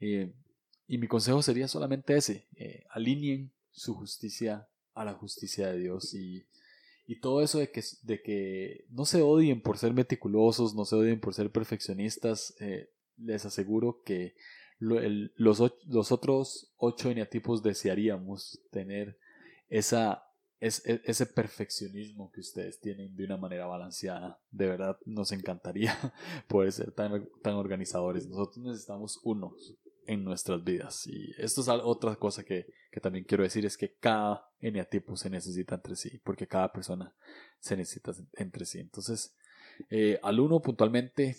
y 0.00 0.98
mi 0.98 1.06
consejo 1.06 1.42
sería 1.42 1.68
solamente 1.68 2.16
ese, 2.16 2.48
alineen 2.90 3.52
su 3.72 3.94
justicia 3.94 4.68
a 4.94 5.04
la 5.04 5.14
justicia 5.14 5.68
de 5.72 5.78
Dios 5.78 6.14
y, 6.14 6.46
y 7.06 7.20
todo 7.20 7.42
eso 7.42 7.58
de 7.58 7.70
que, 7.70 7.82
de 8.02 8.22
que 8.22 8.84
no 8.90 9.04
se 9.04 9.22
odien 9.22 9.60
por 9.60 9.78
ser 9.78 9.92
meticulosos, 9.92 10.74
no 10.74 10.84
se 10.84 10.96
odien 10.96 11.20
por 11.20 11.34
ser 11.34 11.50
perfeccionistas, 11.50 12.54
eh, 12.60 12.90
les 13.16 13.44
aseguro 13.44 14.02
que 14.04 14.34
los, 14.78 15.72
los, 15.86 16.12
otros 16.12 16.72
ocho 16.76 17.10
eneatipos 17.10 17.62
desearíamos 17.62 18.60
tener 18.70 19.16
esa, 19.68 20.24
e, 20.60 20.70
ese 21.04 21.26
perfeccionismo 21.26 22.32
que 22.32 22.40
ustedes 22.40 22.80
tienen 22.80 23.14
de 23.14 23.24
una 23.24 23.36
manera 23.36 23.66
balanceada. 23.66 24.40
De 24.50 24.66
verdad 24.66 24.98
nos 25.06 25.30
encantaría 25.30 25.96
poder 26.48 26.72
ser 26.72 26.92
tan, 26.92 27.28
tan 27.42 27.54
organizadores. 27.54 28.26
Nosotros 28.28 28.64
necesitamos 28.64 29.20
unos, 29.22 29.76
en 30.06 30.24
nuestras 30.24 30.62
vidas. 30.64 31.06
Y 31.06 31.34
esto 31.38 31.60
es 31.60 31.68
otra 31.68 32.16
cosa 32.16 32.44
que, 32.44 32.66
que 32.90 33.00
también 33.00 33.24
quiero 33.24 33.44
decir, 33.44 33.64
es 33.64 33.76
que 33.76 33.94
cada 33.94 34.50
eneatipo 34.60 35.16
se 35.16 35.30
necesita 35.30 35.74
entre 35.76 35.96
sí, 35.96 36.20
porque 36.24 36.46
cada 36.46 36.72
persona 36.72 37.14
se 37.60 37.76
necesita 37.76 38.12
entre 38.34 38.64
sí. 38.64 38.80
Entonces, 38.80 39.34
eh, 39.90 40.18
al 40.22 40.40
uno 40.40 40.60
puntualmente, 40.60 41.36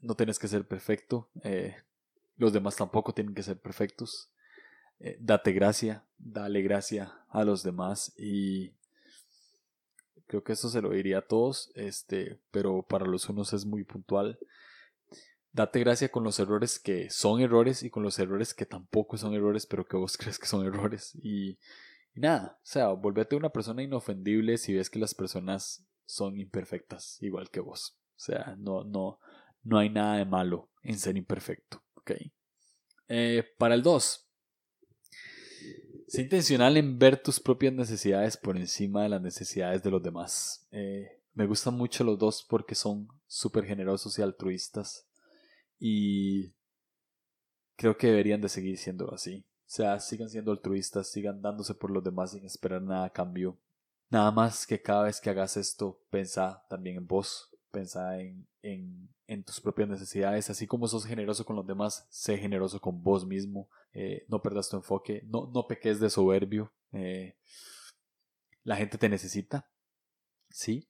no 0.00 0.14
tienes 0.14 0.38
que 0.38 0.48
ser 0.48 0.66
perfecto, 0.66 1.28
eh, 1.42 1.76
los 2.36 2.52
demás 2.52 2.76
tampoco 2.76 3.12
tienen 3.12 3.34
que 3.34 3.42
ser 3.42 3.58
perfectos. 3.58 4.30
Eh, 5.00 5.16
date 5.20 5.52
gracia, 5.52 6.04
dale 6.18 6.62
gracia 6.62 7.12
a 7.28 7.44
los 7.44 7.62
demás 7.62 8.12
y 8.16 8.72
creo 10.26 10.42
que 10.42 10.52
eso 10.52 10.68
se 10.68 10.80
lo 10.80 10.90
diría 10.90 11.18
a 11.18 11.26
todos, 11.26 11.72
este, 11.74 12.38
pero 12.50 12.82
para 12.82 13.06
los 13.06 13.28
unos 13.28 13.52
es 13.52 13.64
muy 13.64 13.84
puntual 13.84 14.38
date 15.54 15.78
gracia 15.78 16.10
con 16.10 16.24
los 16.24 16.40
errores 16.40 16.80
que 16.80 17.08
son 17.10 17.40
errores 17.40 17.84
y 17.84 17.90
con 17.90 18.02
los 18.02 18.18
errores 18.18 18.52
que 18.52 18.66
tampoco 18.66 19.16
son 19.16 19.34
errores, 19.34 19.66
pero 19.66 19.86
que 19.86 19.96
vos 19.96 20.16
crees 20.18 20.38
que 20.38 20.46
son 20.46 20.66
errores. 20.66 21.14
Y, 21.22 21.58
nada, 22.14 22.58
o 22.60 22.66
sea, 22.66 22.88
volvete 22.88 23.36
una 23.36 23.50
persona 23.50 23.82
inofendible 23.82 24.58
si 24.58 24.74
ves 24.74 24.90
que 24.90 24.98
las 24.98 25.14
personas 25.14 25.86
son 26.04 26.38
imperfectas, 26.38 27.22
igual 27.22 27.50
que 27.50 27.60
vos. 27.60 27.96
O 28.16 28.20
sea, 28.20 28.56
no, 28.58 28.84
no, 28.84 29.20
no 29.62 29.78
hay 29.78 29.88
nada 29.90 30.16
de 30.16 30.24
malo 30.24 30.70
en 30.82 30.98
ser 30.98 31.16
imperfecto. 31.16 31.82
¿ok? 31.94 32.12
Eh, 33.08 33.44
para 33.56 33.74
el 33.74 33.82
2. 33.82 34.28
Sé 36.08 36.22
intencional 36.22 36.76
en 36.76 36.98
ver 36.98 37.22
tus 37.22 37.40
propias 37.40 37.72
necesidades 37.72 38.36
por 38.36 38.56
encima 38.56 39.04
de 39.04 39.08
las 39.08 39.22
necesidades 39.22 39.82
de 39.82 39.90
los 39.90 40.02
demás. 40.02 40.66
Eh, 40.72 41.22
me 41.32 41.46
gustan 41.46 41.74
mucho 41.74 42.04
los 42.04 42.18
dos 42.18 42.44
porque 42.48 42.74
son 42.74 43.08
súper 43.26 43.64
generosos 43.64 44.18
y 44.18 44.22
altruistas. 44.22 45.08
Y 45.78 46.54
creo 47.76 47.96
que 47.96 48.08
deberían 48.08 48.40
de 48.40 48.48
seguir 48.48 48.78
siendo 48.78 49.12
así. 49.12 49.44
O 49.66 49.70
sea, 49.74 49.98
sigan 49.98 50.28
siendo 50.28 50.52
altruistas, 50.52 51.10
sigan 51.10 51.40
dándose 51.40 51.74
por 51.74 51.90
los 51.90 52.04
demás 52.04 52.32
sin 52.32 52.44
esperar 52.44 52.82
nada 52.82 53.06
a 53.06 53.12
cambio. 53.12 53.58
Nada 54.10 54.30
más 54.30 54.66
que 54.66 54.80
cada 54.80 55.04
vez 55.04 55.20
que 55.20 55.30
hagas 55.30 55.56
esto, 55.56 56.00
pensa 56.10 56.64
también 56.68 56.96
en 56.96 57.06
vos, 57.06 57.50
pensa 57.70 58.20
en, 58.20 58.46
en, 58.62 59.08
en 59.26 59.42
tus 59.42 59.60
propias 59.60 59.88
necesidades. 59.88 60.50
Así 60.50 60.66
como 60.66 60.86
sos 60.86 61.06
generoso 61.06 61.44
con 61.44 61.56
los 61.56 61.66
demás, 61.66 62.06
sé 62.10 62.38
generoso 62.38 62.80
con 62.80 63.02
vos 63.02 63.26
mismo. 63.26 63.68
Eh, 63.92 64.24
no 64.28 64.42
perdas 64.42 64.68
tu 64.68 64.76
enfoque, 64.76 65.22
no, 65.26 65.50
no 65.52 65.66
peques 65.66 65.98
de 65.98 66.10
soberbio. 66.10 66.72
Eh, 66.92 67.36
la 68.62 68.76
gente 68.76 68.98
te 68.98 69.08
necesita, 69.08 69.68
sí, 70.48 70.88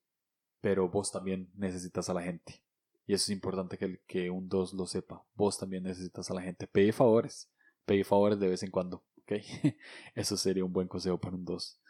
pero 0.60 0.88
vos 0.88 1.10
también 1.10 1.50
necesitas 1.54 2.08
a 2.08 2.14
la 2.14 2.22
gente. 2.22 2.63
Y 3.06 3.14
eso 3.14 3.24
es 3.24 3.30
importante 3.30 3.76
que, 3.76 4.00
que 4.06 4.30
un 4.30 4.48
2 4.48 4.74
lo 4.74 4.86
sepa. 4.86 5.24
Vos 5.34 5.58
también 5.58 5.84
necesitas 5.84 6.30
a 6.30 6.34
la 6.34 6.42
gente. 6.42 6.66
Pedí 6.66 6.92
favores. 6.92 7.50
Pedí 7.84 8.02
favores 8.02 8.38
de 8.38 8.48
vez 8.48 8.62
en 8.62 8.70
cuando. 8.70 9.04
¿ok? 9.22 9.32
Eso 10.14 10.36
sería 10.36 10.64
un 10.64 10.72
buen 10.72 10.88
consejo 10.88 11.18
para 11.18 11.36
un 11.36 11.44
2. 11.44 11.80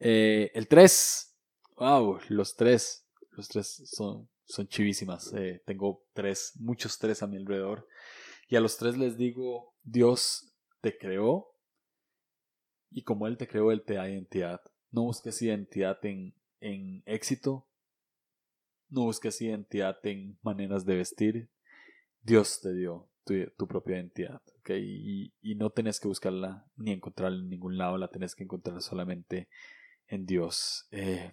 Eh, 0.00 0.50
el 0.54 0.66
3. 0.66 1.36
Wow, 1.76 2.18
los 2.28 2.56
3. 2.56 3.06
Los 3.32 3.48
3 3.48 3.82
son, 3.86 4.28
son 4.48 4.66
chivísimas. 4.66 5.32
Eh, 5.34 5.62
tengo 5.64 6.04
tres, 6.12 6.54
muchos 6.56 6.98
tres 6.98 7.22
a 7.22 7.26
mi 7.26 7.36
alrededor. 7.36 7.86
Y 8.48 8.56
a 8.56 8.60
los 8.60 8.78
tres 8.78 8.96
les 8.96 9.16
digo, 9.16 9.74
Dios 9.82 10.54
te 10.80 10.96
creó 10.96 11.54
y 12.90 13.02
como 13.02 13.26
Él 13.26 13.36
te 13.36 13.46
creó, 13.46 13.70
Él 13.70 13.84
te 13.84 13.94
da 13.94 14.08
identidad. 14.08 14.60
No 14.90 15.02
busques 15.02 15.42
identidad 15.42 16.04
en, 16.04 16.34
en 16.60 17.02
éxito, 17.04 17.67
no 18.90 19.02
busques 19.02 19.40
identidad 19.40 19.98
en 20.04 20.38
maneras 20.42 20.84
de 20.84 20.96
vestir. 20.96 21.48
Dios 22.22 22.60
te 22.60 22.74
dio 22.74 23.08
tu, 23.56 23.66
propia 23.66 23.96
identidad, 23.96 24.40
¿ok? 24.60 24.70
Y, 24.70 25.32
no 25.56 25.70
tenés 25.70 26.00
que 26.00 26.08
buscarla 26.08 26.66
ni 26.76 26.92
encontrarla 26.92 27.38
en 27.38 27.48
ningún 27.48 27.76
lado, 27.76 27.98
la 27.98 28.08
tenés 28.08 28.34
que 28.34 28.44
encontrar 28.44 28.80
solamente 28.80 29.48
en 30.06 30.24
Dios. 30.26 30.86
Eh, 30.90 31.32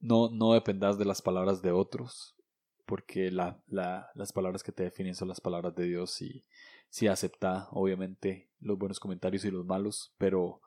no, 0.00 0.30
no 0.30 0.52
dependas 0.52 0.98
de 0.98 1.04
las 1.04 1.22
palabras 1.22 1.62
de 1.62 1.72
otros, 1.72 2.36
porque 2.84 3.30
la, 3.30 3.62
la, 3.66 4.10
las 4.14 4.32
palabras 4.32 4.62
que 4.62 4.72
te 4.72 4.84
definen 4.84 5.14
son 5.14 5.28
las 5.28 5.40
palabras 5.40 5.74
de 5.74 5.84
Dios 5.84 6.20
y 6.22 6.44
si 6.90 7.06
acepta 7.06 7.68
obviamente 7.70 8.50
los 8.60 8.78
buenos 8.78 9.00
comentarios 9.00 9.44
y 9.44 9.50
los 9.50 9.66
malos, 9.66 10.14
pero 10.18 10.60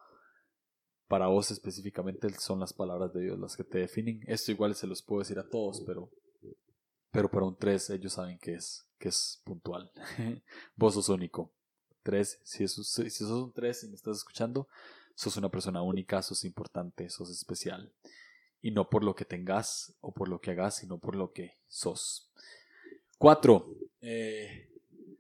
para 1.11 1.27
vos 1.27 1.51
específicamente 1.51 2.29
son 2.39 2.61
las 2.61 2.71
palabras 2.71 3.13
de 3.13 3.23
Dios 3.23 3.37
las 3.37 3.57
que 3.57 3.65
te 3.65 3.79
definen. 3.79 4.21
Esto 4.27 4.53
igual 4.53 4.75
se 4.75 4.87
los 4.87 5.01
puedo 5.01 5.19
decir 5.19 5.37
a 5.39 5.49
todos, 5.49 5.83
pero, 5.85 6.09
pero 7.11 7.29
para 7.29 7.45
un 7.45 7.57
3 7.57 7.89
ellos 7.89 8.13
saben 8.13 8.39
que 8.39 8.53
es, 8.53 8.87
que 8.97 9.09
es 9.09 9.41
puntual. 9.43 9.91
vos 10.77 10.93
sos 10.93 11.09
único. 11.09 11.51
3, 12.03 12.39
si, 12.45 12.65
si 12.65 13.09
sos 13.09 13.29
un 13.29 13.51
3 13.51 13.83
y 13.83 13.87
me 13.89 13.95
estás 13.95 14.19
escuchando, 14.19 14.69
sos 15.13 15.35
una 15.35 15.49
persona 15.49 15.81
única, 15.81 16.21
sos 16.21 16.45
importante, 16.45 17.09
sos 17.09 17.29
especial 17.29 17.91
y 18.61 18.71
no 18.71 18.89
por 18.89 19.03
lo 19.03 19.13
que 19.13 19.25
tengas 19.25 19.93
o 19.99 20.13
por 20.13 20.29
lo 20.29 20.39
que 20.39 20.51
hagas, 20.51 20.77
sino 20.77 20.97
por 20.97 21.17
lo 21.17 21.33
que 21.33 21.57
sos. 21.67 22.31
Cuatro, 23.17 23.75
eh, 23.99 24.69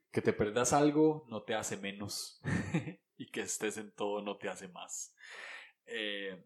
que 0.09 0.21
te 0.21 0.31
perdas 0.31 0.71
algo 0.71 1.25
no 1.27 1.43
te 1.43 1.53
hace 1.53 1.75
menos 1.75 2.39
y 3.17 3.29
que 3.29 3.41
estés 3.41 3.75
en 3.75 3.91
todo 3.91 4.21
no 4.21 4.37
te 4.37 4.47
hace 4.47 4.69
más. 4.69 5.13
Eh, 5.91 6.43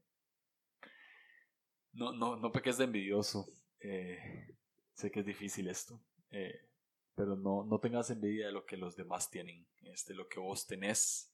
no, 1.94 2.12
no, 2.14 2.36
no 2.36 2.52
peques 2.52 2.78
de 2.78 2.86
envidioso. 2.86 3.46
Eh, 3.80 4.18
sé 4.94 5.12
que 5.12 5.20
es 5.20 5.26
difícil 5.26 5.68
esto, 5.68 6.02
pero 7.16 7.36
no, 7.36 7.64
no 7.64 7.80
tengas 7.80 8.10
envidia 8.10 8.48
de 8.48 8.52
lo 8.52 8.66
que 8.66 8.78
los 8.78 8.96
demás 8.96 9.30
tienen. 9.30 9.68
Este, 9.84 10.14
lo 10.14 10.28
que 10.28 10.40
vos 10.40 10.66
tenés 10.66 11.34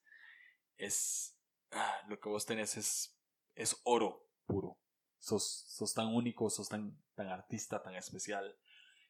es, 0.77 1.38
ah, 1.72 2.06
lo 2.08 2.20
que 2.20 2.30
vos 2.30 2.46
tenés 2.46 2.77
es, 2.77 3.18
es 3.56 3.80
oro 3.84 4.27
puro 4.46 4.77
sos, 5.22 5.63
sos 5.68 5.94
tan 5.94 6.08
único, 6.08 6.50
sos 6.50 6.68
tan, 6.68 6.98
tan 7.15 7.27
artista, 7.27 7.82
tan 7.82 7.96
especial, 7.96 8.58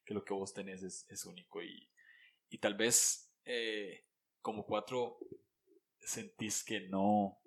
que 0.05 0.13
lo 0.13 0.23
que 0.23 0.33
vos 0.33 0.53
tenés 0.53 0.83
es, 0.83 1.09
es 1.09 1.25
único. 1.25 1.63
Y, 1.63 1.89
y 2.49 2.59
tal 2.59 2.75
vez 2.75 3.31
eh, 3.45 4.05
como 4.41 4.65
cuatro 4.65 5.17
sentís 5.99 6.63
que 6.63 6.81
no, 6.89 7.40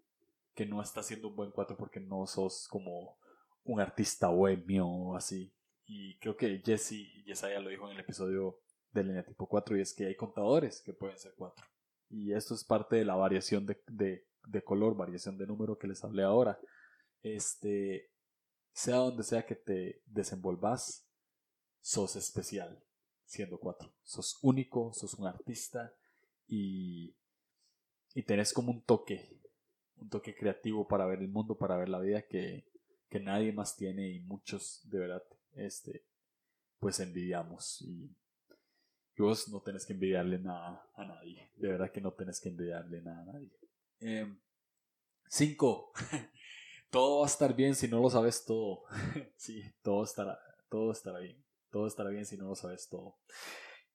que 0.55 0.67
no 0.67 0.81
estás 0.81 1.07
siendo 1.07 1.29
un 1.29 1.37
buen 1.37 1.51
cuatro 1.51 1.77
porque 1.77 2.01
no 2.01 2.27
sos 2.27 2.69
como 2.69 3.19
un 3.65 3.81
artista 3.81 4.29
bohemio 4.29 4.87
o 4.87 5.17
así. 5.17 5.53
Y 5.87 6.17
creo 6.19 6.37
que 6.37 6.63
Jesse 6.65 6.93
y 6.93 7.25
ya 7.27 7.61
lo 7.61 7.69
dijo 7.69 7.87
en 7.87 7.95
el 7.95 8.01
episodio 8.01 8.61
del 8.93 9.09
línea 9.09 9.25
tipo 9.25 9.49
4 9.49 9.77
y 9.77 9.81
es 9.81 9.93
que 9.93 10.07
hay 10.07 10.17
contadores 10.17 10.81
que 10.81 10.95
pueden 10.95 11.19
ser 11.19 11.35
cuatro. 11.37 11.67
Y 12.09 12.33
esto 12.33 12.55
es 12.55 12.65
parte 12.65 12.97
de 12.97 13.05
la 13.05 13.17
variación 13.17 13.67
de, 13.67 13.83
de, 13.89 14.63
color, 14.63 14.97
variación 14.97 15.37
de 15.37 15.47
número 15.47 15.79
que 15.79 15.89
les 15.89 16.03
hablé 16.05 16.23
ahora. 16.23 16.59
Este, 17.23 18.11
sea 18.73 18.97
donde 18.97 19.25
sea 19.25 19.45
que 19.45 19.57
te 19.57 20.03
desenvolvas, 20.07 21.09
sos 21.81 22.15
especial 22.15 22.83
siendo 23.25 23.59
cuatro. 23.59 23.93
Sos 24.05 24.39
único, 24.43 24.93
sos 24.93 25.15
un 25.15 25.27
artista 25.27 25.93
y, 26.47 27.17
y 28.15 28.23
tenés 28.23 28.53
como 28.53 28.71
un 28.71 28.83
toque, 28.83 29.41
un 29.97 30.09
toque 30.09 30.35
creativo 30.35 30.87
para 30.87 31.07
ver 31.07 31.21
el 31.21 31.29
mundo, 31.29 31.57
para 31.57 31.77
ver 31.77 31.89
la 31.89 32.01
vida 32.01 32.23
que, 32.23 32.65
que 33.09 33.21
nadie 33.21 33.53
más 33.53 33.77
tiene 33.77 34.09
y 34.09 34.21
muchos 34.21 34.81
de 34.91 34.99
verdad 34.99 35.23
este, 35.55 36.05
pues 36.79 37.01
envidiamos 37.01 37.81
y, 37.83 38.11
vos 39.17 39.49
no 39.49 39.61
tenés 39.61 39.87
que 39.87 39.93
envidiarle 39.93 40.39
nada 40.39 40.91
a 40.97 41.05
nadie, 41.05 41.51
de 41.57 41.69
verdad 41.69 41.93
que 41.93 42.01
no 42.01 42.13
tenés 42.13 42.41
que 42.41 42.49
envidiarle 42.49 43.01
nada 43.01 43.23
a 43.23 43.25
nadie. 43.27 43.51
Em, 44.01 44.39
cinco, 45.29 45.93
todo 46.91 47.21
va 47.21 47.27
a 47.27 47.29
estar 47.31 47.55
bien 47.55 47.75
si 47.77 47.87
no 47.87 48.01
lo 48.01 48.11
sabes 48.11 48.45
todo. 48.45 48.85
sí, 49.37 49.63
todo 49.83 50.03
estará, 50.03 50.39
todo 50.69 50.91
estará 50.91 51.21
bien. 51.21 51.45
Todo 51.71 51.87
estará 51.87 52.11
bien 52.11 52.25
si 52.25 52.37
no 52.37 52.47
lo 52.47 52.55
sabes 52.55 52.89
todo. 52.89 53.17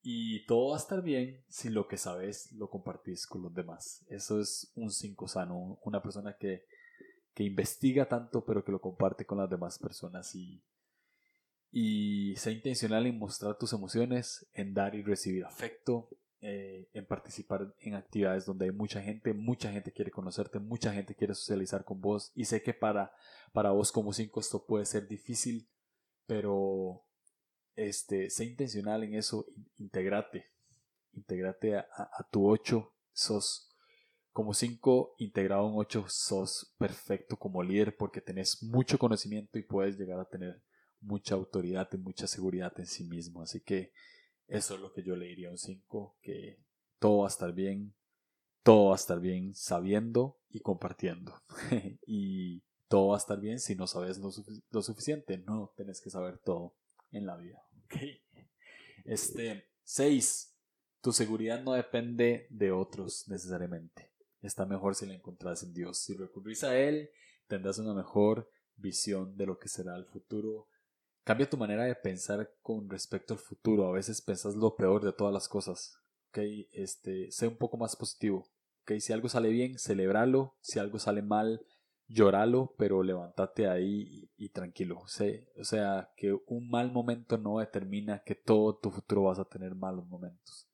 Y 0.02 0.46
todo 0.46 0.70
va 0.70 0.76
a 0.76 0.80
estar 0.80 1.02
bien 1.02 1.44
si 1.50 1.70
lo 1.70 1.88
que 1.88 1.98
sabes 1.98 2.52
lo 2.54 2.70
compartís 2.70 3.28
con 3.28 3.42
los 3.42 3.54
demás. 3.54 4.06
Eso 4.10 4.40
es 4.40 4.72
un 4.76 4.92
5 4.92 5.28
sano, 5.28 5.80
una 5.84 6.02
persona 6.02 6.36
que, 6.40 6.66
que 7.34 7.44
investiga 7.44 8.08
tanto 8.08 8.46
pero 8.46 8.64
que 8.64 8.72
lo 8.72 8.80
comparte 8.80 9.26
con 9.26 9.38
las 9.38 9.50
demás 9.50 9.78
personas 9.78 10.34
y, 10.36 10.64
y 11.72 12.36
sea 12.38 12.54
intencional 12.54 13.06
en 13.06 13.20
mostrar 13.20 13.58
tus 13.58 13.74
emociones, 13.74 14.48
en 14.54 14.74
dar 14.74 14.96
y 14.96 15.04
recibir 15.04 15.46
afecto, 15.46 16.10
eh, 16.42 16.88
en 16.94 17.06
participar 17.06 17.76
en 17.82 17.96
actividades 17.96 18.46
donde 18.46 18.66
hay 18.66 18.72
mucha 18.72 19.02
gente, 19.02 19.34
mucha 19.34 19.72
gente 19.72 19.92
quiere 19.92 20.10
conocerte, 20.10 20.60
mucha 20.60 20.94
gente 20.94 21.14
quiere 21.14 21.36
socializar 21.36 21.84
con 21.84 22.00
vos 22.00 22.32
y 22.34 22.46
sé 22.46 22.64
que 22.64 22.74
para, 22.74 23.12
para 23.52 23.72
vos 23.72 23.92
como 23.92 24.14
cinco 24.14 24.40
esto 24.40 24.66
puede 24.66 24.86
ser 24.86 25.08
difícil, 25.10 25.68
pero 26.26 27.04
este, 27.88 28.30
sé 28.30 28.46
intencional 28.46 29.04
en 29.04 29.16
eso, 29.16 29.46
integrate, 29.78 30.46
integrate 31.14 31.78
a, 31.78 32.28
tu 32.32 32.50
8, 32.50 32.94
sos 33.12 33.70
como 34.32 34.54
5 34.54 35.16
integrado 35.18 35.68
en 35.68 35.74
8, 35.76 36.06
sos 36.08 36.74
perfecto 36.78 37.38
como 37.38 37.64
líder 37.64 37.96
porque 37.98 38.22
tenés 38.22 38.64
mucho 38.64 38.98
conocimiento 38.98 39.58
y 39.58 39.64
puedes 39.64 39.98
llegar 39.98 40.20
a 40.20 40.30
tener 40.30 40.62
mucha 41.02 41.36
autoridad 41.36 41.90
y 41.94 41.98
mucha 41.98 42.28
seguridad 42.28 42.74
en 42.78 42.86
sí 42.86 43.06
mismo, 43.06 43.42
así 43.42 43.62
que 43.62 43.92
eso 44.48 44.76
es 44.76 44.82
lo 44.82 44.92
que 44.92 45.04
yo 45.04 45.16
le 45.16 45.28
diría 45.28 45.50
a 45.50 45.52
un 45.52 45.58
5, 45.58 46.18
que 46.22 46.60
todo 47.00 47.20
va 47.20 47.28
a 47.28 47.30
estar 47.30 47.54
bien, 47.54 47.94
todo 48.64 48.88
va 48.88 48.94
a 48.94 48.96
estar 48.96 49.20
bien 49.20 49.56
sabiendo 49.56 50.38
y 50.50 50.60
compartiendo. 50.62 51.42
y 52.06 52.64
todo 52.88 53.10
va 53.10 53.16
a 53.16 53.20
estar 53.20 53.40
bien 53.40 53.60
si 53.60 53.76
no 53.76 53.88
sabes 53.88 54.18
lo, 54.18 54.82
suficiente, 54.82 55.38
no 55.38 55.72
tenés 55.78 56.02
que 56.02 56.10
saber 56.10 56.40
todo 56.40 56.74
en 57.12 57.26
la 57.26 57.38
vida. 57.38 57.62
¿Okay? 57.90 58.22
Este, 59.06 59.70
6. 59.84 60.56
Tu 61.02 61.12
seguridad 61.12 61.62
no 61.64 61.74
depende 61.74 62.48
de 62.50 62.72
otros 62.72 63.28
necesariamente. 63.28 64.12
Está 64.42 64.66
mejor 64.66 64.96
si 64.96 65.06
la 65.06 65.16
encontrás 65.16 65.64
en 65.64 65.74
Dios. 65.74 65.98
Si 65.98 66.14
recurrís 66.14 66.64
a 66.64 66.78
Él, 66.78 67.10
tendrás 67.48 67.78
una 67.80 67.94
mejor 67.94 68.50
visión 68.76 69.36
de 69.36 69.46
lo 69.46 69.60
que 69.60 69.68
será 69.68 69.96
el 69.96 70.06
futuro 70.06 70.70
Cambia 71.30 71.48
tu 71.48 71.58
manera 71.58 71.84
de 71.84 71.94
pensar 71.94 72.52
con 72.64 72.90
respecto 72.90 73.36
al 73.36 73.40
futuro. 73.40 73.88
A 73.88 73.92
veces 73.92 74.20
pensás 74.20 74.56
lo 74.56 74.76
peor 74.76 75.06
de 75.06 75.14
todas 75.14 75.32
las 75.32 75.48
cosas. 75.48 75.96
¿okay? 76.30 76.68
Este, 76.72 77.32
sé 77.32 77.48
un 77.48 77.56
poco 77.56 77.78
más 77.78 77.96
positivo. 77.96 78.50
¿okay? 78.82 79.00
Si 79.00 79.14
algo 79.14 79.30
sale 79.30 79.50
bien, 79.50 79.78
celebralo. 79.78 80.56
Si 80.62 80.80
algo 80.80 80.98
sale 80.98 81.22
mal, 81.22 81.64
lloralo, 82.10 82.74
pero 82.78 83.04
levántate 83.04 83.68
ahí 83.70 84.30
y, 84.36 84.50
tranquilo. 84.50 85.04
Sé, 85.08 85.48
o 85.58 85.64
sea, 85.64 86.12
que 86.18 86.34
un 86.48 86.70
mal 86.70 86.92
momento 86.92 87.38
no 87.38 87.60
determina 87.60 88.24
que 88.26 88.36
todo 88.36 88.76
tu 88.78 88.90
futuro 88.92 89.24
vas 89.24 89.40
a 89.40 89.46
tener 89.46 89.76
malos 89.76 90.08
momentos. 90.08 90.68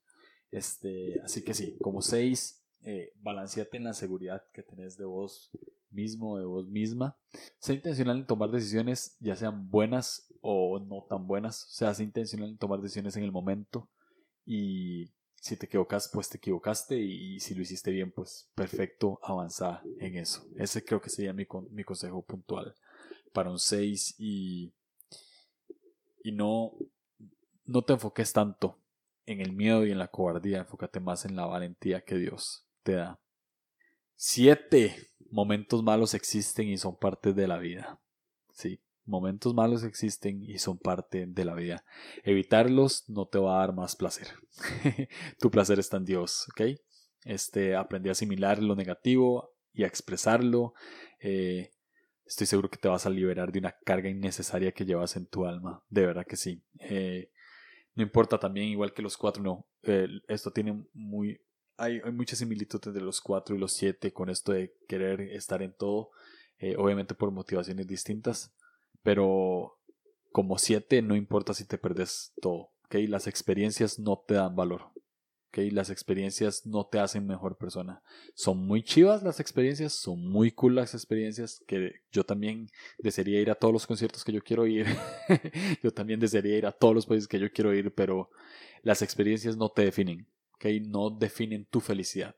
Este, 0.50 1.20
así 1.22 1.44
que 1.44 1.54
sí, 1.54 1.78
como 1.82 2.00
seis, 2.00 2.66
eh, 2.82 3.12
balanceate 3.16 3.76
en 3.76 3.84
la 3.84 3.92
seguridad 3.92 4.42
que 4.52 4.62
tenés 4.62 4.96
de 4.96 5.04
vos 5.04 5.50
mismo, 5.90 6.38
de 6.38 6.46
vos 6.46 6.68
misma. 6.68 7.16
Sé 7.58 7.74
intencional 7.74 8.18
en 8.18 8.26
tomar 8.26 8.50
decisiones, 8.50 9.16
ya 9.20 9.36
sean 9.36 9.70
buenas 9.70 10.32
o 10.40 10.78
no 10.80 11.04
tan 11.08 11.26
buenas. 11.26 11.64
O 11.64 11.70
sea, 11.70 11.94
sé 11.94 12.02
intencional 12.02 12.50
en 12.50 12.58
tomar 12.58 12.80
decisiones 12.80 13.16
en 13.16 13.24
el 13.24 13.32
momento. 13.32 13.90
Y 14.44 15.10
si 15.46 15.56
te 15.56 15.66
equivocas, 15.66 16.10
pues 16.12 16.28
te 16.28 16.38
equivocaste. 16.38 16.98
Y, 16.98 17.40
si 17.40 17.54
lo 17.54 17.62
hiciste 17.62 17.90
bien, 17.90 18.12
pues 18.12 18.50
perfecto, 18.54 19.20
avanza 19.22 19.82
en 19.98 20.16
eso. 20.16 20.46
Ese 20.56 20.84
creo 20.84 21.00
que 21.00 21.10
sería 21.10 21.32
mi, 21.32 21.46
mi 21.70 21.84
consejo 21.84 22.22
puntual 22.22 22.74
para 23.32 23.50
un 23.50 23.58
6. 23.58 24.16
Y, 24.18 24.72
y 26.22 26.32
no, 26.32 26.72
no 27.64 27.82
te 27.82 27.92
enfoques 27.92 28.32
tanto 28.32 28.78
en 29.24 29.40
el 29.40 29.52
miedo 29.52 29.86
y 29.86 29.92
en 29.92 29.98
la 29.98 30.08
cobardía. 30.08 30.58
Enfócate 30.58 31.00
más 31.00 31.24
en 31.24 31.36
la 31.36 31.46
valentía 31.46 32.02
que 32.02 32.16
Dios 32.16 32.66
te 32.82 32.94
da. 32.94 33.20
7 34.16 34.96
momentos 35.30 35.82
malos 35.82 36.14
existen 36.14 36.68
y 36.68 36.78
son 36.78 36.96
parte 36.96 37.32
de 37.32 37.46
la 37.46 37.58
vida. 37.58 38.00
Sí, 38.52 38.80
Momentos 39.06 39.54
malos 39.54 39.84
existen 39.84 40.42
y 40.42 40.58
son 40.58 40.78
parte 40.78 41.26
de 41.26 41.44
la 41.44 41.54
vida. 41.54 41.84
Evitarlos 42.24 43.08
no 43.08 43.26
te 43.26 43.38
va 43.38 43.56
a 43.56 43.60
dar 43.60 43.74
más 43.74 43.94
placer. 43.94 44.28
tu 45.40 45.50
placer 45.50 45.78
está 45.78 45.96
en 45.96 46.04
Dios, 46.04 46.46
¿ok? 46.50 46.78
Este, 47.24 47.76
aprendí 47.76 48.08
a 48.08 48.12
asimilar 48.12 48.62
lo 48.62 48.74
negativo 48.74 49.54
y 49.72 49.84
a 49.84 49.86
expresarlo. 49.86 50.74
Eh, 51.20 51.70
estoy 52.24 52.48
seguro 52.48 52.68
que 52.68 52.78
te 52.78 52.88
vas 52.88 53.06
a 53.06 53.10
liberar 53.10 53.52
de 53.52 53.60
una 53.60 53.76
carga 53.84 54.08
innecesaria 54.08 54.72
que 54.72 54.84
llevas 54.84 55.16
en 55.16 55.26
tu 55.26 55.46
alma. 55.46 55.84
De 55.88 56.04
verdad 56.04 56.26
que 56.26 56.36
sí. 56.36 56.62
Eh, 56.80 57.30
no 57.94 58.02
importa 58.02 58.38
también, 58.38 58.66
igual 58.66 58.92
que 58.92 59.02
los 59.02 59.16
cuatro, 59.16 59.42
no. 59.42 59.66
esto 60.28 60.50
tiene 60.50 60.84
muy. 60.92 61.40
Hay, 61.78 62.00
hay 62.04 62.12
muchas 62.12 62.40
similitudes 62.40 62.86
entre 62.88 63.02
los 63.02 63.20
cuatro 63.20 63.54
y 63.54 63.58
los 63.58 63.72
siete 63.72 64.12
con 64.12 64.30
esto 64.30 64.52
de 64.52 64.74
querer 64.88 65.20
estar 65.20 65.62
en 65.62 65.74
todo. 65.74 66.10
Eh, 66.58 66.74
obviamente 66.78 67.14
por 67.14 67.30
motivaciones 67.30 67.86
distintas. 67.86 68.54
Pero 69.06 69.78
como 70.32 70.58
siete, 70.58 71.00
no 71.00 71.14
importa 71.14 71.54
si 71.54 71.64
te 71.64 71.78
perdes 71.78 72.32
todo. 72.42 72.72
¿okay? 72.86 73.06
Las 73.06 73.28
experiencias 73.28 74.00
no 74.00 74.24
te 74.26 74.34
dan 74.34 74.56
valor. 74.56 74.90
¿okay? 75.48 75.70
Las 75.70 75.90
experiencias 75.90 76.66
no 76.66 76.86
te 76.86 76.98
hacen 76.98 77.24
mejor 77.24 77.56
persona. 77.56 78.02
Son 78.34 78.58
muy 78.66 78.82
chivas 78.82 79.22
las 79.22 79.38
experiencias, 79.38 79.92
son 79.92 80.28
muy 80.28 80.50
cool 80.50 80.74
las 80.74 80.92
experiencias, 80.92 81.62
que 81.68 81.92
yo 82.10 82.24
también 82.24 82.68
desearía 82.98 83.40
ir 83.40 83.48
a 83.48 83.54
todos 83.54 83.72
los 83.72 83.86
conciertos 83.86 84.24
que 84.24 84.32
yo 84.32 84.42
quiero 84.42 84.66
ir. 84.66 84.86
yo 85.84 85.92
también 85.92 86.18
desearía 86.18 86.58
ir 86.58 86.66
a 86.66 86.72
todos 86.72 86.92
los 86.92 87.06
países 87.06 87.28
que 87.28 87.38
yo 87.38 87.52
quiero 87.52 87.72
ir, 87.72 87.94
pero 87.94 88.28
las 88.82 89.02
experiencias 89.02 89.56
no 89.56 89.68
te 89.68 89.84
definen. 89.84 90.26
¿okay? 90.54 90.80
No 90.80 91.10
definen 91.10 91.64
tu 91.66 91.78
felicidad. 91.78 92.34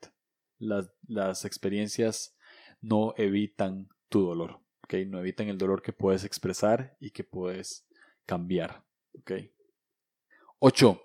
Las, 0.58 0.90
las 1.06 1.46
experiencias 1.46 2.36
no 2.82 3.14
evitan 3.16 3.88
tu 4.10 4.26
dolor. 4.26 4.60
No 5.06 5.20
evitan 5.20 5.48
el 5.48 5.58
dolor 5.58 5.82
que 5.82 5.92
puedes 5.92 6.24
expresar 6.24 6.96
y 6.98 7.10
que 7.10 7.24
puedes 7.24 7.86
cambiar. 8.24 8.84
¿okay? 9.18 9.52
8. 10.58 11.00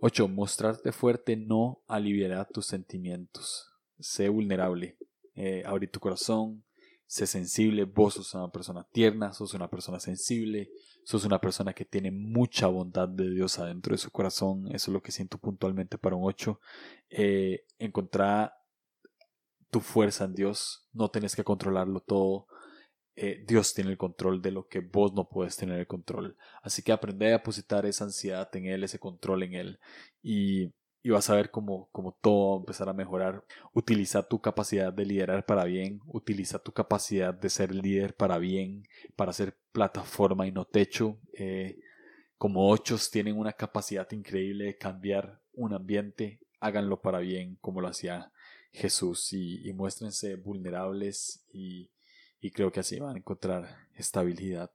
8. 0.00 0.28
Mostrarte 0.28 0.92
fuerte 0.92 1.36
no 1.36 1.82
aliviará 1.86 2.44
tus 2.44 2.66
sentimientos. 2.66 3.70
Sé 3.98 4.28
vulnerable. 4.28 4.96
Eh, 5.34 5.64
tu 5.92 6.00
corazón. 6.00 6.64
Sé 7.06 7.26
sensible. 7.26 7.84
Vos 7.84 8.14
sos 8.14 8.34
una 8.34 8.50
persona 8.50 8.84
tierna. 8.92 9.32
Sos 9.32 9.54
una 9.54 9.68
persona 9.68 10.00
sensible. 10.00 10.70
Sos 11.04 11.24
una 11.24 11.40
persona 11.40 11.72
que 11.72 11.84
tiene 11.84 12.10
mucha 12.10 12.66
bondad 12.66 13.08
de 13.08 13.30
Dios 13.30 13.58
adentro 13.58 13.94
de 13.94 13.98
su 13.98 14.10
corazón. 14.10 14.66
Eso 14.68 14.90
es 14.90 14.92
lo 14.92 15.02
que 15.02 15.12
siento 15.12 15.38
puntualmente 15.38 15.98
para 15.98 16.16
un 16.16 16.24
8. 16.24 16.60
Eh, 17.10 17.64
encontrar 17.78 18.54
tu 19.70 19.80
fuerza 19.80 20.24
en 20.24 20.34
Dios. 20.34 20.88
No 20.92 21.10
tienes 21.10 21.36
que 21.36 21.44
controlarlo 21.44 22.00
todo. 22.00 22.46
Eh, 23.16 23.44
Dios 23.46 23.74
tiene 23.74 23.90
el 23.90 23.96
control 23.96 24.42
de 24.42 24.50
lo 24.50 24.66
que 24.66 24.80
vos 24.80 25.12
no 25.14 25.28
puedes 25.28 25.56
tener 25.56 25.78
el 25.78 25.86
control. 25.86 26.36
Así 26.62 26.82
que 26.82 26.92
aprende 26.92 27.26
a 27.26 27.30
depositar 27.30 27.86
esa 27.86 28.04
ansiedad 28.04 28.48
en 28.56 28.66
Él, 28.66 28.84
ese 28.84 28.98
control 28.98 29.44
en 29.44 29.54
Él. 29.54 29.78
Y, 30.22 30.72
y 31.02 31.10
vas 31.10 31.30
a 31.30 31.36
ver 31.36 31.50
cómo, 31.50 31.88
cómo, 31.92 32.16
todo 32.20 32.50
va 32.50 32.56
a 32.56 32.60
empezar 32.60 32.88
a 32.88 32.92
mejorar. 32.92 33.44
Utiliza 33.72 34.26
tu 34.26 34.40
capacidad 34.40 34.92
de 34.92 35.06
liderar 35.06 35.46
para 35.46 35.64
bien. 35.64 36.00
Utiliza 36.06 36.58
tu 36.58 36.72
capacidad 36.72 37.32
de 37.32 37.50
ser 37.50 37.74
líder 37.74 38.14
para 38.16 38.38
bien. 38.38 38.88
Para 39.14 39.32
ser 39.32 39.56
plataforma 39.72 40.46
y 40.46 40.52
no 40.52 40.64
techo. 40.64 41.18
Eh, 41.34 41.78
como 42.36 42.68
ochos 42.68 43.10
tienen 43.10 43.38
una 43.38 43.52
capacidad 43.52 44.10
increíble 44.10 44.64
de 44.64 44.78
cambiar 44.78 45.40
un 45.52 45.72
ambiente. 45.72 46.40
Háganlo 46.58 47.00
para 47.00 47.20
bien 47.20 47.58
como 47.60 47.80
lo 47.80 47.88
hacía 47.88 48.32
Jesús 48.72 49.32
y, 49.32 49.68
y 49.68 49.72
muéstrense 49.72 50.34
vulnerables 50.34 51.44
y 51.52 51.90
y 52.44 52.50
creo 52.50 52.70
que 52.70 52.80
así 52.80 53.00
van 53.00 53.14
a 53.14 53.18
encontrar 53.18 53.88
estabilidad. 53.96 54.70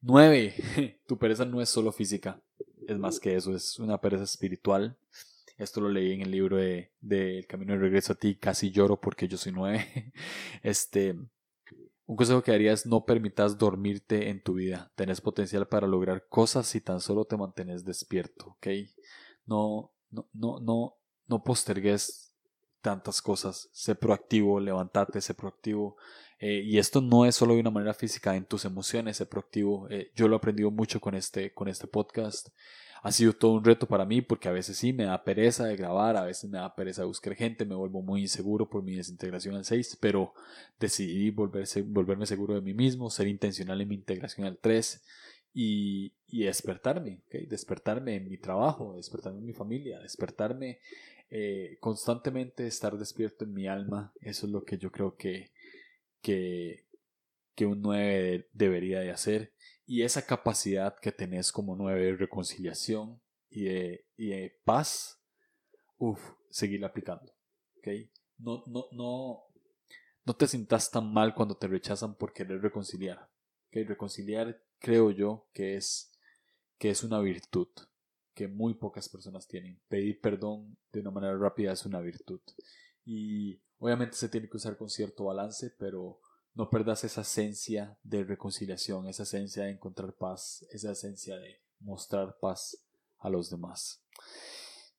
9. 0.00 0.54
Tu 1.06 1.18
pereza 1.18 1.44
no 1.44 1.60
es 1.60 1.68
solo 1.68 1.92
física, 1.92 2.40
es 2.86 2.96
más 2.98 3.20
que 3.20 3.36
eso, 3.36 3.54
es 3.54 3.78
una 3.78 4.00
pereza 4.00 4.24
espiritual. 4.24 4.96
Esto 5.58 5.82
lo 5.82 5.90
leí 5.90 6.14
en 6.14 6.22
el 6.22 6.30
libro 6.30 6.56
de, 6.56 6.90
El 7.02 7.46
Camino 7.46 7.74
de 7.74 7.80
Regreso 7.80 8.14
a 8.14 8.16
ti, 8.16 8.36
casi 8.36 8.70
lloro 8.70 8.98
porque 8.98 9.28
yo 9.28 9.36
soy 9.36 9.52
9. 9.52 10.12
Este, 10.62 11.14
un 12.06 12.16
consejo 12.16 12.42
que 12.42 12.52
haría 12.52 12.72
es 12.72 12.86
no 12.86 13.04
permitas 13.04 13.58
dormirte 13.58 14.30
en 14.30 14.42
tu 14.42 14.54
vida. 14.54 14.90
Tenés 14.94 15.20
potencial 15.20 15.68
para 15.68 15.86
lograr 15.86 16.26
cosas 16.30 16.66
si 16.68 16.80
tan 16.80 17.02
solo 17.02 17.26
te 17.26 17.36
mantienes 17.36 17.84
despierto, 17.84 18.56
¿ok? 18.56 18.66
No, 19.44 19.92
no, 20.10 20.26
no, 20.32 20.58
no, 20.60 20.96
no 21.26 21.44
postergues 21.44 22.28
tantas 22.80 23.20
cosas. 23.20 23.68
Sé 23.72 23.94
proactivo, 23.94 24.60
levántate, 24.60 25.20
sé 25.20 25.34
proactivo. 25.34 25.96
Eh, 26.40 26.62
y 26.64 26.78
esto 26.78 27.00
no 27.00 27.26
es 27.26 27.34
solo 27.34 27.54
de 27.54 27.60
una 27.60 27.70
manera 27.70 27.94
física, 27.94 28.36
en 28.36 28.44
tus 28.44 28.64
emociones, 28.64 29.16
ser 29.16 29.28
proactivo. 29.28 29.88
Eh, 29.90 30.10
yo 30.14 30.28
lo 30.28 30.36
he 30.36 30.38
aprendido 30.38 30.70
mucho 30.70 31.00
con 31.00 31.14
este, 31.14 31.52
con 31.52 31.68
este 31.68 31.86
podcast. 31.86 32.48
Ha 33.02 33.12
sido 33.12 33.32
todo 33.32 33.52
un 33.52 33.64
reto 33.64 33.86
para 33.86 34.04
mí 34.04 34.22
porque 34.22 34.48
a 34.48 34.52
veces 34.52 34.76
sí 34.76 34.92
me 34.92 35.04
da 35.04 35.22
pereza 35.22 35.66
de 35.66 35.76
grabar, 35.76 36.16
a 36.16 36.24
veces 36.24 36.50
me 36.50 36.58
da 36.58 36.74
pereza 36.74 37.02
de 37.02 37.06
buscar 37.06 37.34
gente, 37.34 37.64
me 37.64 37.76
vuelvo 37.76 38.02
muy 38.02 38.22
inseguro 38.22 38.68
por 38.68 38.82
mi 38.82 38.96
desintegración 38.96 39.54
al 39.54 39.64
6, 39.64 39.98
pero 40.00 40.34
decidí 40.80 41.30
volverse, 41.30 41.82
volverme 41.82 42.26
seguro 42.26 42.54
de 42.54 42.60
mí 42.60 42.74
mismo, 42.74 43.08
ser 43.08 43.28
intencional 43.28 43.80
en 43.80 43.88
mi 43.88 43.94
integración 43.94 44.46
al 44.48 44.58
3 44.58 45.04
y, 45.54 46.12
y 46.26 46.44
despertarme, 46.44 47.22
despertarme 47.48 48.16
en 48.16 48.28
mi 48.28 48.36
trabajo, 48.36 48.96
despertarme 48.96 49.38
en 49.38 49.46
mi 49.46 49.52
familia, 49.52 50.00
despertarme 50.00 50.80
eh, 51.30 51.76
constantemente, 51.80 52.66
estar 52.66 52.96
despierto 52.96 53.44
en 53.44 53.52
mi 53.52 53.66
alma. 53.66 54.12
Eso 54.20 54.46
es 54.46 54.52
lo 54.52 54.64
que 54.64 54.78
yo 54.78 54.90
creo 54.90 55.16
que, 55.16 55.50
que, 56.20 56.86
que 57.54 57.66
un 57.66 57.82
9 57.82 58.48
debería 58.52 59.00
de 59.00 59.10
hacer. 59.10 59.52
Y 59.86 60.02
esa 60.02 60.26
capacidad 60.26 60.96
que 61.00 61.12
tenés 61.12 61.52
como 61.52 61.76
9 61.76 62.04
de 62.04 62.16
reconciliación 62.16 63.20
y 63.50 63.64
de, 63.64 64.06
y 64.16 64.28
de 64.28 64.60
paz, 64.64 65.22
uff, 65.96 66.20
seguir 66.50 66.84
aplicando. 66.84 67.32
¿okay? 67.78 68.10
No, 68.38 68.62
no, 68.66 68.86
no, 68.92 69.44
no 70.24 70.36
te 70.36 70.46
sientas 70.46 70.90
tan 70.90 71.12
mal 71.12 71.34
cuando 71.34 71.56
te 71.56 71.66
rechazan 71.66 72.14
por 72.16 72.32
querer 72.32 72.60
reconciliar. 72.60 73.30
¿okay? 73.68 73.84
Reconciliar 73.84 74.62
creo 74.78 75.10
yo 75.10 75.48
que 75.52 75.76
es, 75.76 76.12
que 76.78 76.90
es 76.90 77.02
una 77.02 77.20
virtud 77.20 77.68
que 78.34 78.46
muy 78.46 78.74
pocas 78.74 79.08
personas 79.08 79.48
tienen. 79.48 79.80
Pedir 79.88 80.20
perdón 80.20 80.76
de 80.92 81.00
una 81.00 81.10
manera 81.10 81.36
rápida 81.36 81.72
es 81.72 81.84
una 81.84 82.00
virtud. 82.00 82.40
Y 83.04 83.60
Obviamente 83.78 84.16
se 84.16 84.28
tiene 84.28 84.48
que 84.48 84.56
usar 84.56 84.76
con 84.76 84.90
cierto 84.90 85.24
balance, 85.24 85.70
pero 85.78 86.20
no 86.54 86.68
perdas 86.68 87.04
esa 87.04 87.20
esencia 87.20 87.96
de 88.02 88.24
reconciliación, 88.24 89.06
esa 89.06 89.22
esencia 89.22 89.64
de 89.64 89.70
encontrar 89.70 90.12
paz, 90.14 90.66
esa 90.70 90.92
esencia 90.92 91.36
de 91.36 91.60
mostrar 91.80 92.36
paz 92.40 92.76
a 93.18 93.30
los 93.30 93.50
demás. 93.50 94.02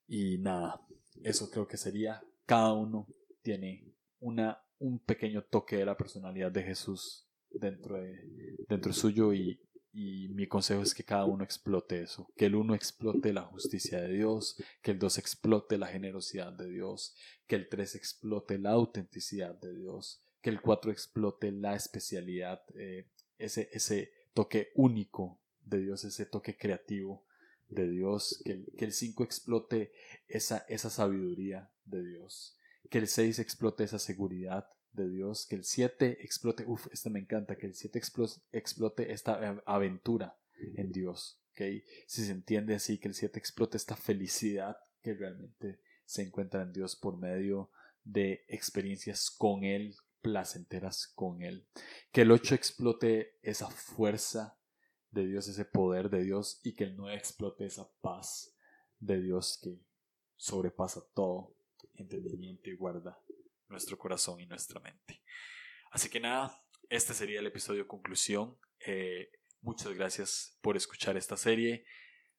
Y 0.06 0.38
nada, 0.38 0.80
eso 1.22 1.50
creo 1.50 1.68
que 1.68 1.76
sería, 1.76 2.22
cada 2.46 2.72
uno 2.72 3.06
tiene 3.42 3.94
una, 4.20 4.62
un 4.78 4.98
pequeño 4.98 5.42
toque 5.42 5.76
de 5.76 5.84
la 5.84 5.96
personalidad 5.96 6.50
de 6.50 6.62
Jesús 6.62 7.26
dentro 7.50 7.96
de, 7.96 8.56
dentro 8.68 8.92
suyo 8.92 9.32
y, 9.34 9.60
y 9.92 10.28
mi 10.28 10.46
consejo 10.46 10.82
es 10.82 10.94
que 10.94 11.04
cada 11.04 11.24
uno 11.24 11.42
explote 11.42 12.02
eso, 12.02 12.32
que 12.36 12.46
el 12.46 12.54
uno 12.54 12.74
explote 12.74 13.32
la 13.32 13.42
justicia 13.42 14.00
de 14.00 14.12
Dios, 14.12 14.56
que 14.82 14.92
el 14.92 14.98
dos 14.98 15.18
explote 15.18 15.78
la 15.78 15.88
generosidad 15.88 16.52
de 16.52 16.68
Dios, 16.68 17.16
que 17.46 17.56
el 17.56 17.68
tres 17.68 17.96
explote 17.96 18.58
la 18.58 18.70
autenticidad 18.70 19.54
de 19.54 19.74
Dios, 19.74 20.22
que 20.40 20.50
el 20.50 20.60
cuatro 20.60 20.92
explote 20.92 21.50
la 21.50 21.74
especialidad, 21.74 22.62
eh, 22.74 23.08
ese, 23.38 23.68
ese 23.72 24.12
toque 24.32 24.70
único 24.74 25.40
de 25.64 25.80
Dios, 25.80 26.04
ese 26.04 26.24
toque 26.26 26.56
creativo 26.56 27.26
de 27.68 27.88
Dios, 27.88 28.40
que 28.44 28.52
el, 28.52 28.72
que 28.76 28.84
el 28.84 28.92
cinco 28.92 29.24
explote 29.24 29.92
esa, 30.28 30.64
esa 30.68 30.90
sabiduría 30.90 31.70
de 31.84 32.04
Dios, 32.04 32.56
que 32.90 32.98
el 32.98 33.08
seis 33.08 33.40
explote 33.40 33.84
esa 33.84 33.98
seguridad 33.98 34.68
de 34.92 35.08
Dios, 35.08 35.46
que 35.46 35.56
el 35.56 35.64
7 35.64 36.18
explote, 36.22 36.64
uff, 36.66 36.88
este 36.92 37.10
me 37.10 37.20
encanta, 37.20 37.56
que 37.56 37.66
el 37.66 37.74
7 37.74 38.00
explote, 38.52 39.12
esta 39.12 39.62
aventura 39.66 40.38
en 40.76 40.92
Dios, 40.92 41.40
¿okay? 41.52 41.84
Si 42.06 42.24
se 42.24 42.32
entiende 42.32 42.74
así, 42.74 42.98
que 42.98 43.08
el 43.08 43.14
7 43.14 43.38
explote 43.38 43.76
esta 43.76 43.96
felicidad 43.96 44.76
que 45.02 45.14
realmente 45.14 45.80
se 46.04 46.22
encuentra 46.22 46.62
en 46.62 46.72
Dios 46.72 46.96
por 46.96 47.16
medio 47.16 47.70
de 48.04 48.44
experiencias 48.48 49.30
con 49.30 49.64
Él, 49.64 49.94
placenteras 50.20 51.06
con 51.06 51.42
Él. 51.42 51.66
Que 52.12 52.22
el 52.22 52.32
8 52.32 52.54
explote 52.54 53.38
esa 53.42 53.70
fuerza 53.70 54.58
de 55.10 55.26
Dios, 55.26 55.48
ese 55.48 55.64
poder 55.64 56.10
de 56.10 56.22
Dios, 56.22 56.60
y 56.62 56.74
que 56.74 56.84
el 56.84 56.96
9 56.96 57.16
explote 57.16 57.64
esa 57.64 57.90
paz 58.00 58.54
de 58.98 59.20
Dios 59.20 59.58
que 59.62 59.78
sobrepasa 60.36 61.02
todo 61.14 61.54
entendimiento 61.94 62.70
y 62.70 62.76
guarda 62.76 63.18
nuestro 63.70 63.96
corazón 63.98 64.40
y 64.40 64.46
nuestra 64.46 64.80
mente. 64.80 65.22
Así 65.90 66.08
que 66.08 66.20
nada, 66.20 66.62
este 66.88 67.14
sería 67.14 67.40
el 67.40 67.46
episodio 67.46 67.86
conclusión. 67.86 68.58
Eh, 68.84 69.30
muchas 69.60 69.92
gracias 69.92 70.58
por 70.60 70.76
escuchar 70.76 71.16
esta 71.16 71.36
serie. 71.36 71.84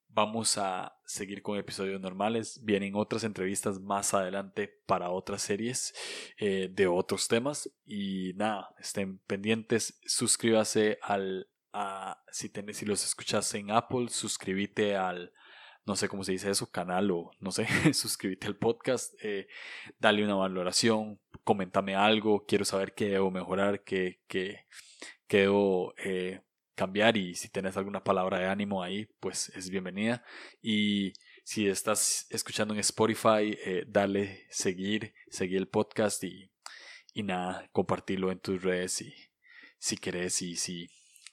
Vamos 0.08 0.58
a 0.58 0.98
seguir 1.06 1.42
con 1.42 1.58
episodios 1.58 2.02
normales. 2.02 2.60
Vienen 2.64 2.96
otras 2.96 3.24
entrevistas 3.24 3.80
más 3.80 4.14
adelante 4.14 4.68
para 4.86 5.10
otras 5.10 5.42
series 5.42 5.94
eh, 6.38 6.70
de 6.70 6.88
otros 6.88 7.28
temas. 7.28 7.72
Y 7.86 8.34
nada, 8.34 8.76
estén 8.78 9.20
pendientes. 9.20 10.00
Suscríbase 10.06 11.00
al, 11.02 11.50
a, 11.72 12.22
si, 12.30 12.50
tenés, 12.50 12.78
si 12.78 12.86
los 12.86 13.06
escuchas 13.06 13.54
en 13.54 13.72
Apple, 13.72 14.10
suscríbete 14.10 14.98
al, 14.98 15.32
no 15.92 15.98
sé 15.98 16.08
cómo 16.08 16.24
se 16.24 16.32
dice 16.32 16.50
eso, 16.50 16.72
canal 16.72 17.12
o 17.12 17.32
no 17.42 17.52
sé, 17.52 17.68
suscríbete 17.94 18.48
al 18.48 18.56
podcast, 18.56 19.14
eh, 19.22 19.50
dale 20.00 20.24
una 20.24 20.36
valoración, 20.36 21.20
coméntame 21.44 21.96
algo, 21.96 22.46
quiero 22.46 22.64
saber 22.64 22.94
qué 22.94 23.10
debo 23.10 23.30
mejorar, 23.30 23.84
qué, 23.84 24.22
qué, 24.30 24.68
debo 25.28 25.94
eh, 25.98 26.40
cambiar 26.76 27.18
y 27.18 27.36
si 27.36 27.50
tienes 27.50 27.76
alguna 27.76 28.06
palabra 28.06 28.40
de 28.40 28.46
ánimo 28.46 28.82
ahí, 28.82 29.10
pues 29.20 29.50
es 29.50 29.70
bienvenida. 29.70 30.24
Y 30.62 31.12
si 31.44 31.68
estás 31.68 32.26
escuchando 32.30 32.74
en 32.74 32.80
Spotify, 32.80 33.58
eh, 33.66 33.84
dale 33.86 34.46
seguir, 34.50 35.14
seguir 35.30 35.58
el 35.58 35.68
podcast 35.68 36.24
y, 36.24 36.50
y 37.14 37.24
nada, 37.24 37.68
compartirlo 37.74 38.32
en 38.32 38.40
tus 38.40 38.64
redes 38.64 39.02
y 39.02 39.14
si 39.78 39.98
querés 39.98 40.42
y 40.42 40.56
si 40.56 40.90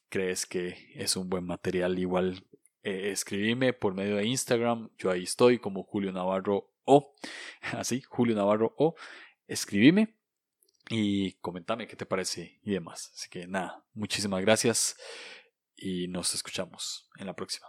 crees 0.08 0.46
que 0.46 0.90
es 0.96 1.16
un 1.16 1.28
buen 1.28 1.46
material, 1.46 1.96
igual 1.96 2.42
eh, 2.82 3.10
escribime 3.10 3.72
por 3.72 3.94
medio 3.94 4.16
de 4.16 4.26
Instagram, 4.26 4.90
yo 4.98 5.10
ahí 5.10 5.24
estoy 5.24 5.58
como 5.58 5.82
Julio 5.84 6.12
Navarro 6.12 6.70
o, 6.84 7.14
así, 7.72 8.02
Julio 8.02 8.34
Navarro 8.34 8.74
o, 8.78 8.94
escribime 9.46 10.16
y 10.90 11.32
comentame 11.34 11.86
qué 11.86 11.96
te 11.96 12.06
parece 12.06 12.60
y 12.62 12.72
demás. 12.72 13.12
Así 13.14 13.28
que 13.28 13.46
nada, 13.46 13.84
muchísimas 13.94 14.40
gracias 14.42 14.96
y 15.76 16.08
nos 16.08 16.34
escuchamos 16.34 17.08
en 17.18 17.26
la 17.26 17.34
próxima. 17.34 17.66